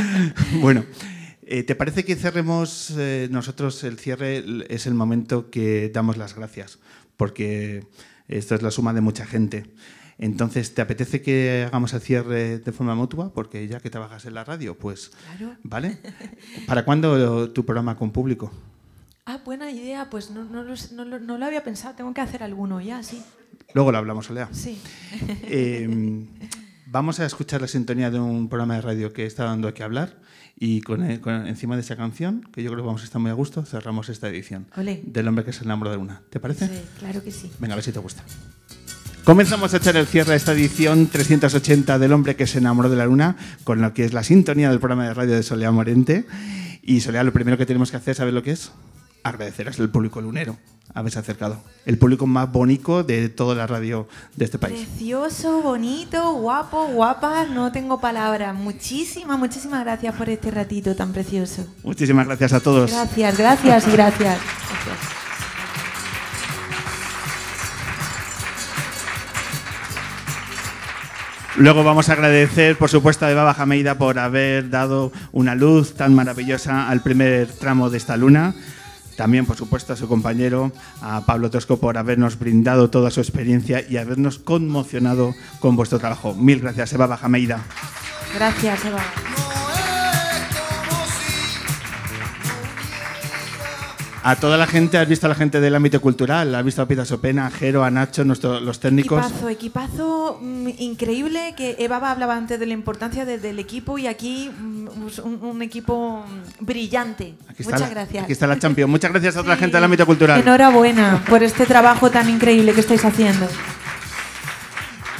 bueno, 0.60 0.84
eh, 1.42 1.62
¿te 1.62 1.74
parece 1.74 2.04
que 2.04 2.16
cerremos 2.16 2.90
eh, 2.96 3.28
nosotros 3.30 3.82
el 3.84 3.98
cierre? 3.98 4.44
Es 4.68 4.86
el 4.86 4.94
momento 4.94 5.50
que 5.50 5.90
damos 5.92 6.16
las 6.16 6.34
gracias, 6.36 6.78
porque 7.16 7.86
esto 8.28 8.54
es 8.54 8.62
la 8.62 8.70
suma 8.70 8.92
de 8.92 9.00
mucha 9.00 9.26
gente. 9.26 9.66
Entonces, 10.18 10.74
¿te 10.74 10.82
apetece 10.82 11.20
que 11.20 11.64
hagamos 11.66 11.92
el 11.94 12.00
cierre 12.00 12.58
de 12.58 12.72
forma 12.72 12.94
mutua? 12.94 13.32
Porque 13.32 13.66
ya 13.66 13.80
que 13.80 13.90
trabajas 13.90 14.24
en 14.24 14.34
la 14.34 14.44
radio, 14.44 14.78
pues. 14.78 15.10
Claro. 15.36 15.56
¿Vale? 15.64 15.98
¿Para 16.66 16.84
cuándo 16.84 17.50
tu 17.50 17.64
programa 17.64 17.96
con 17.96 18.12
público? 18.12 18.52
Ah, 19.26 19.40
buena 19.44 19.70
idea, 19.70 20.10
pues 20.10 20.30
no, 20.30 20.44
no, 20.44 20.64
no 20.64 21.18
no 21.18 21.38
lo 21.38 21.46
había 21.46 21.64
pensado, 21.64 21.94
tengo 21.94 22.12
que 22.12 22.20
hacer 22.20 22.42
alguno 22.42 22.80
ya, 22.80 23.02
sí. 23.02 23.22
Luego 23.74 23.90
lo 23.92 23.98
hablamos, 23.98 24.30
Olea. 24.30 24.48
Sí. 24.52 24.80
Eh, 25.44 25.88
vamos 26.86 27.20
a 27.20 27.26
escuchar 27.26 27.60
la 27.60 27.68
sintonía 27.68 28.10
de 28.10 28.18
un 28.18 28.48
programa 28.48 28.76
de 28.76 28.80
radio 28.80 29.12
que 29.12 29.26
está 29.26 29.44
dando 29.44 29.72
que 29.74 29.82
hablar 29.82 30.20
y 30.64 30.80
con, 30.80 31.02
eh, 31.02 31.20
con- 31.20 31.48
encima 31.48 31.74
de 31.74 31.80
esa 31.82 31.96
canción, 31.96 32.46
que 32.52 32.62
yo 32.62 32.70
creo 32.70 32.84
que 32.84 32.86
vamos 32.86 33.02
a 33.02 33.04
estar 33.04 33.20
muy 33.20 33.32
a 33.32 33.34
gusto, 33.34 33.64
cerramos 33.64 34.08
esta 34.08 34.28
edición 34.28 34.66
Olé. 34.76 35.02
del 35.04 35.26
hombre 35.26 35.44
que 35.44 35.52
se 35.52 35.64
enamoró 35.64 35.90
de 35.90 35.96
una. 35.96 36.22
¿Te 36.30 36.38
parece? 36.38 36.68
Sí, 36.68 36.74
claro 37.00 37.20
que 37.24 37.32
sí. 37.32 37.50
Venga, 37.58 37.74
a 37.74 37.76
ver 37.76 37.84
si 37.84 37.90
te 37.90 37.98
gusta. 37.98 38.22
Comenzamos 39.24 39.74
a 39.74 39.78
echar 39.78 39.96
el 39.96 40.06
cierre 40.06 40.34
a 40.34 40.36
esta 40.36 40.52
edición 40.52 41.08
380 41.08 41.98
del 41.98 42.12
hombre 42.12 42.36
que 42.36 42.46
se 42.46 42.58
enamoró 42.58 42.88
de 42.88 42.96
la 42.96 43.06
luna, 43.06 43.36
con 43.64 43.80
lo 43.80 43.92
que 43.92 44.04
es 44.04 44.12
la 44.12 44.22
sintonía 44.22 44.70
del 44.70 44.78
programa 44.78 45.04
de 45.08 45.14
radio 45.14 45.34
de 45.34 45.42
Soleá 45.42 45.72
Morente. 45.72 46.26
Y 46.82 47.00
Soleá, 47.00 47.24
lo 47.24 47.32
primero 47.32 47.58
que 47.58 47.66
tenemos 47.66 47.90
que 47.90 47.96
hacer, 47.96 48.14
¿sabes 48.14 48.32
lo 48.32 48.44
que 48.44 48.52
es? 48.52 48.70
Agradecer 49.22 49.68
al 49.68 49.90
público 49.90 50.20
lunero 50.20 50.56
haberse 50.94 51.18
acercado. 51.18 51.62
El 51.86 51.98
público 51.98 52.26
más 52.26 52.50
bonito 52.50 53.02
de 53.02 53.28
toda 53.28 53.54
la 53.54 53.66
radio 53.66 54.08
de 54.36 54.44
este 54.44 54.58
país. 54.58 54.86
Precioso, 54.86 55.62
bonito, 55.62 56.34
guapo, 56.34 56.86
guapa, 56.88 57.46
no 57.46 57.72
tengo 57.72 58.00
palabras. 58.00 58.54
Muchísimas, 58.54 59.38
muchísimas 59.38 59.84
gracias 59.84 60.14
por 60.14 60.28
este 60.28 60.50
ratito 60.50 60.94
tan 60.94 61.12
precioso. 61.12 61.66
Muchísimas 61.82 62.26
gracias 62.26 62.52
a 62.52 62.60
todos. 62.60 62.90
Gracias, 62.90 63.38
gracias 63.38 63.88
y 63.88 63.92
gracias. 63.92 64.38
Gracias. 64.38 65.22
Luego 71.56 71.84
vamos 71.84 72.08
a 72.08 72.14
agradecer, 72.14 72.78
por 72.78 72.88
supuesto, 72.88 73.26
a 73.26 73.30
Eva 73.30 73.44
Bajameida 73.44 73.98
por 73.98 74.18
haber 74.18 74.70
dado 74.70 75.12
una 75.32 75.54
luz 75.54 75.92
tan 75.94 76.14
maravillosa 76.14 76.88
al 76.88 77.02
primer 77.02 77.46
tramo 77.46 77.90
de 77.90 77.98
esta 77.98 78.16
luna. 78.16 78.54
También, 79.16 79.46
por 79.46 79.56
supuesto, 79.56 79.92
a 79.92 79.96
su 79.96 80.08
compañero, 80.08 80.72
a 81.00 81.24
Pablo 81.26 81.50
Tosco, 81.50 81.78
por 81.78 81.98
habernos 81.98 82.38
brindado 82.38 82.90
toda 82.90 83.10
su 83.10 83.20
experiencia 83.20 83.84
y 83.88 83.96
habernos 83.96 84.38
conmocionado 84.38 85.34
con 85.60 85.76
vuestro 85.76 85.98
trabajo. 85.98 86.34
Mil 86.34 86.60
gracias, 86.60 86.92
Eva 86.92 87.06
Bajameida. 87.06 87.62
Gracias, 88.34 88.84
Eva. 88.84 89.51
A 94.24 94.36
toda 94.36 94.56
la 94.56 94.68
gente, 94.68 94.98
has 94.98 95.08
visto 95.08 95.26
a 95.26 95.28
la 95.30 95.34
gente 95.34 95.60
del 95.60 95.74
ámbito 95.74 96.00
cultural, 96.00 96.54
has 96.54 96.64
visto 96.64 96.80
a 96.80 96.86
Pita 96.86 97.04
Sopena, 97.04 97.46
a 97.46 97.50
Jero, 97.50 97.82
a 97.82 97.90
Nacho, 97.90 98.24
nuestro- 98.24 98.60
los 98.60 98.78
técnicos. 98.78 99.20
Equipazo, 99.24 99.48
equipazo 99.48 100.38
mm, 100.40 100.68
increíble 100.78 101.54
que 101.56 101.74
Eva 101.80 101.96
hablaba 102.08 102.36
antes 102.36 102.60
de 102.60 102.66
la 102.66 102.72
importancia 102.72 103.24
de- 103.24 103.38
del 103.38 103.58
equipo 103.58 103.98
y 103.98 104.06
aquí 104.06 104.48
mm, 104.56 104.86
un, 105.24 105.38
un 105.42 105.62
equipo 105.62 106.24
mm, 106.24 106.64
brillante. 106.64 107.34
Aquí 107.48 107.64
Muchas 107.64 107.80
la, 107.80 107.88
gracias. 107.88 108.22
Aquí 108.24 108.32
está 108.32 108.46
la 108.46 108.58
Champion. 108.60 108.88
Muchas 108.88 109.10
gracias 109.10 109.36
a 109.36 109.40
otra 109.40 109.54
Sí. 109.54 109.60
gente 109.60 109.76
del 109.76 109.84
ámbito 109.84 110.06
cultural. 110.06 110.40
Enhorabuena 110.40 111.24
por 111.28 111.42
este 111.42 111.66
trabajo 111.66 112.08
tan 112.10 112.28
increíble 112.30 112.72
que 112.74 112.80
estáis 112.80 113.04
haciendo. 113.04 113.48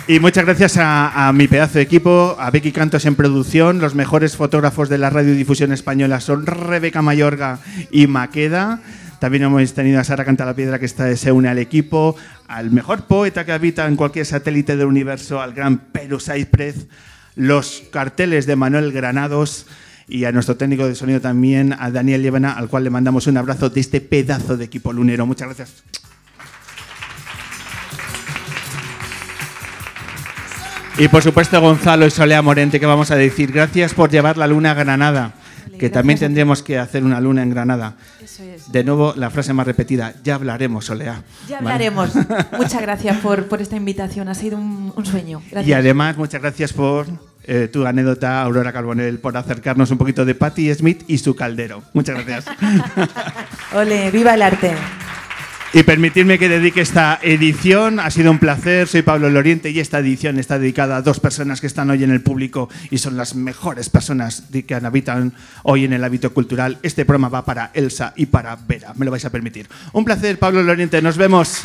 Y 0.09 0.19
muchas 0.19 0.45
gracias 0.45 0.79
a, 0.79 1.31
mi 1.33 1.47
pedazo 1.47 1.75
de 1.79 1.83
equipo, 1.83 2.37
a 2.39 2.51
Becky 2.51 2.73
Cantos 2.73 3.05
en 3.07 3.15
producción. 3.15 3.79
Los 3.79 3.95
mejores 3.95 4.37
fotógrafos 4.37 4.89
de 4.89 4.99
la 4.99 5.11
radiodifusión 5.11 5.73
española 5.73 6.21
son 6.21 6.45
Rebeca 6.45 7.03
Mayorga 7.03 7.61
y 7.93 8.09
Maqueda. 8.09 8.81
También 9.21 9.45
hemos 9.45 9.73
tenido 9.75 10.01
a 10.01 10.05
Sara 10.05 10.25
Cantalapiedra 10.25 10.81
que 10.81 10.87
está, 10.87 11.15
se 11.17 11.31
une 11.31 11.49
al 11.49 11.59
equipo, 11.59 12.17
al 12.49 12.73
mejor 12.73 13.07
poeta 13.07 13.47
que 13.47 13.53
habita 13.53 13.87
en 13.87 13.95
cualquier 13.95 14.27
satélite 14.27 14.77
del 14.77 14.89
universo, 14.89 15.41
al 15.41 15.55
gran 15.55 15.79
Perú 15.79 16.19
Saipres, 16.19 16.89
los 17.37 17.85
carteles 17.93 18.47
de 18.47 18.57
Manuel 18.57 18.91
Granados 18.91 19.67
y 20.09 20.25
a 20.25 20.33
nuestro 20.33 20.57
técnico 20.57 20.89
de 20.89 20.97
sonido 20.97 21.21
también, 21.21 21.75
a 21.79 21.93
Daniel 21.93 22.23
Llévena, 22.23 22.55
al 22.55 22.69
cual 22.69 22.83
le 22.83 22.91
mandamos 22.91 23.29
un 23.29 23.37
abrazo 23.37 23.71
de 23.71 23.81
este 23.81 24.01
pedazo 24.01 24.57
de 24.57 24.65
equipo 24.65 24.93
lunero. 24.93 25.27
Muchas 25.27 25.47
gracias. 25.47 26.02
Y 30.99 31.09
por 31.09 31.23
supuesto 31.23 31.61
Gonzalo 31.61 32.07
y 32.07 32.11
Solea 32.11 32.43
Morente, 32.43 32.79
que 32.79 32.87
vamos 32.87 33.11
a 33.11 33.17
decir, 33.17 33.51
gracias 33.51 33.95
por 33.95 34.11
llevar 34.11 34.37
la 34.37 34.47
luna 34.47 34.73
a 34.73 34.75
Granada, 34.75 35.33
Vale, 35.65 35.79
que 35.79 35.89
también 35.91 36.19
tendremos 36.19 36.63
que 36.63 36.79
hacer 36.79 37.03
una 37.03 37.21
luna 37.21 37.43
en 37.43 37.51
Granada. 37.51 37.95
Eso 38.23 38.43
es. 38.43 38.71
De 38.71 38.85
nuevo, 38.85 39.15
la 39.17 39.31
frase 39.31 39.53
más 39.55 39.67
repetida, 39.67 40.15
ya 40.23 40.35
hablaremos, 40.35 40.85
Solea. 40.85 41.23
Ya 41.49 41.61
¿Vale? 41.61 41.89
hablaremos. 41.89 42.11
Muchas 42.59 42.83
gracias 42.83 43.17
por, 43.19 43.47
por 43.47 43.63
esta 43.63 43.77
invitación. 43.77 44.29
Ha 44.29 44.35
sido 44.35 44.59
un, 44.59 44.93
un 44.95 45.07
sueño. 45.07 45.41
Gracias. 45.51 45.69
Y 45.69 45.73
además, 45.73 46.17
muchas 46.19 46.43
gracias 46.43 46.73
por 46.73 47.07
eh, 47.45 47.69
tu 47.73 47.87
anécdota, 47.87 48.43
Aurora 48.43 48.73
Carbonell, 48.73 49.19
por 49.19 49.37
acercarnos 49.37 49.91
un 49.91 49.99
poquito 49.99 50.25
de 50.25 50.35
Patti 50.35 50.73
Smith 50.75 51.03
y 51.09 51.19
su 51.19 51.35
caldero. 51.35 51.83
Muchas 51.93 52.25
gracias. 52.25 52.57
Ole, 53.75 54.11
viva 54.11 54.35
el 54.35 54.43
arte. 54.43 54.75
Y 55.75 55.85
permitirme 55.85 56.39
que 56.39 56.51
dedique 56.51 56.83
esta 56.83 57.19
edición. 57.23 57.99
Ha 57.99 58.11
sido 58.11 58.31
un 58.31 58.39
placer. 58.39 58.87
Soy 58.87 59.01
Pablo 59.01 59.31
Loriente 59.31 59.71
y 59.71 59.81
esta 59.81 60.01
edición 60.01 60.39
está 60.39 60.59
dedicada 60.59 60.97
a 60.97 61.03
dos 61.03 61.19
personas 61.19 61.63
que 61.63 61.67
están 61.67 61.89
hoy 61.89 62.05
en 62.05 62.11
el 62.11 62.21
público 62.21 62.69
y 62.91 62.99
son 62.99 63.17
las 63.17 63.35
mejores 63.35 63.89
personas 63.89 64.43
que 64.67 64.75
habitan 64.75 65.33
hoy 65.63 65.87
en 65.87 65.95
el 65.95 66.05
hábito 66.05 66.35
cultural. 66.35 66.77
Este 66.83 67.07
programa 67.07 67.31
va 67.31 67.47
para 67.47 67.71
Elsa 67.73 68.13
y 68.17 68.27
para 68.27 68.55
Vera. 68.57 68.93
Me 68.97 69.07
lo 69.07 69.11
vais 69.11 69.25
a 69.25 69.31
permitir. 69.31 69.67
Un 69.95 70.05
placer, 70.05 70.39
Pablo 70.39 70.63
Loriente. 70.63 71.01
Nos 71.01 71.17
vemos. 71.17 71.63